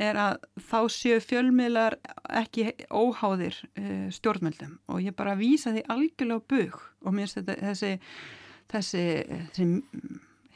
[0.01, 0.37] er að
[0.69, 1.97] þá séu fjölmiðlar
[2.41, 7.57] ekki óháðir uh, stjórnmjöldum og ég bara vísa því algjörlega bug og mér finnst þetta
[7.67, 7.91] þessi,
[8.71, 9.03] þessi,
[9.51, 9.67] þessi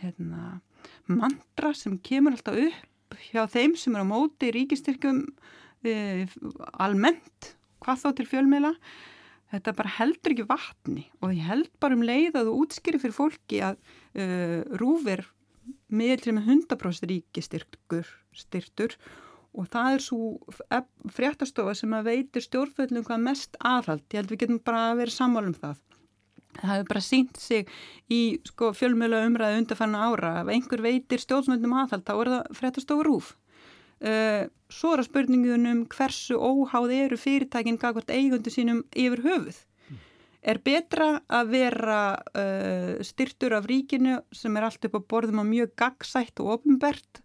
[0.01, 0.59] hérna,
[1.11, 5.25] mantra sem kemur alltaf upp hjá þeim sem eru á móti ríkistyrkum
[5.85, 6.25] e,
[6.81, 7.51] almennt,
[7.83, 8.73] hvað þá til fjölmiðla
[9.53, 13.15] þetta bara heldur ekki vatni og ég held bara um leið að þú útskýri fyrir
[13.15, 13.77] fólki að
[14.17, 15.25] uh, rúfir
[15.89, 18.95] meðlir með 100% ríkistyrkur styrtur
[19.55, 20.29] og það er svo
[21.15, 25.15] fréttastofa sem að veitir stjórnfjöldum hvað mest aðhald, ég held við getum bara að vera
[25.15, 25.77] sammál um það.
[26.55, 27.71] Það hefur bara sínt sig
[28.11, 30.33] í sko, fjölmjöla umræðu undarfanna ára.
[30.41, 33.31] Ef einhver veitir stjórnfjöldum aðhald þá er það fréttastofa rúf
[33.99, 39.61] svo er að spurningunum hversu óháð eru fyrirtækinn gagvart eigundu sínum yfir höfuð.
[40.45, 41.99] Er betra að vera
[42.37, 47.21] uh, styrtur af ríkinu sem er allt upp á borðum og mjög gagsætt og ofinbert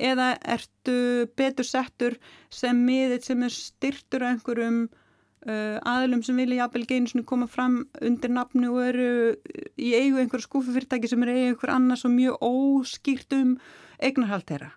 [0.00, 2.16] eða ertu betur settur
[2.52, 7.82] sem miðið sem er styrtur af einhverjum uh, aðlum sem vilja jafnvel geinu koma fram
[8.00, 9.10] undir nafnu og eru
[9.76, 13.58] í eigu einhverju skúfufyrirtæki sem eru í einhver annars og mjög óskýrt um
[14.00, 14.72] eignarhald þeirra.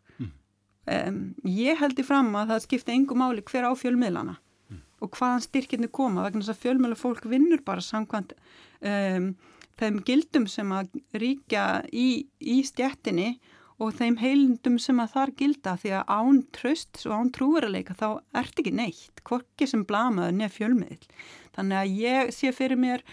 [0.87, 4.79] Um, ég held í fram að það skipta engum máli hver á fjölmiðlana mm.
[5.03, 8.31] og hvaðan styrkirni koma vegna þess að fjölmiðla fólk vinnur bara samkvæmt
[8.79, 9.33] um,
[9.77, 13.33] þeim gildum sem að ríkja í, í stjættinni
[13.83, 18.07] og þeim heilindum sem að þar gilda því að án tröst og án trúveruleika þá
[18.39, 21.09] ert ekki neitt, hvorki sem blamaður nefn fjölmiðl.
[21.57, 23.03] Þannig að ég sé fyrir mér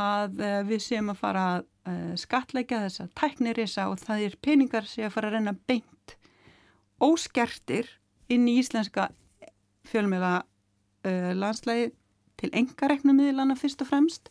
[0.00, 4.88] að uh, við séum að fara að uh, skatleika þessa tæknirisa og það er peningar
[4.88, 5.90] sé að fara að reyna beint
[7.04, 7.88] óskertir
[8.32, 9.10] inn í íslenska
[9.88, 11.92] fjölmiðla uh, landslægi
[12.40, 14.30] til engareknum miðlana fyrst og fremst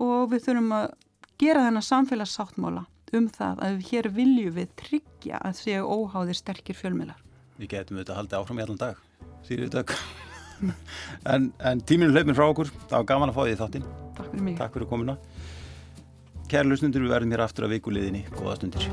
[0.00, 0.90] og við þurfum að
[1.40, 2.84] gera þennan samfélagssáttmála
[3.14, 7.20] um það að hér viljum við tryggja að séu óháðir sterkir fjölmiðlar.
[7.58, 9.02] Við getum auðvitað að halda áfram í allan dag,
[9.46, 9.92] sýrið dög.
[11.34, 13.92] en, en tíminu hlaupin frá okkur, það var gaman að fá því þáttinn.
[14.16, 14.56] Takk fyrir mig.
[14.58, 15.18] Takk fyrir komuna.
[16.50, 18.26] Kæra lusnundur, við verðum hér aftur að vikuleðinni.
[18.34, 18.90] Góða stundir.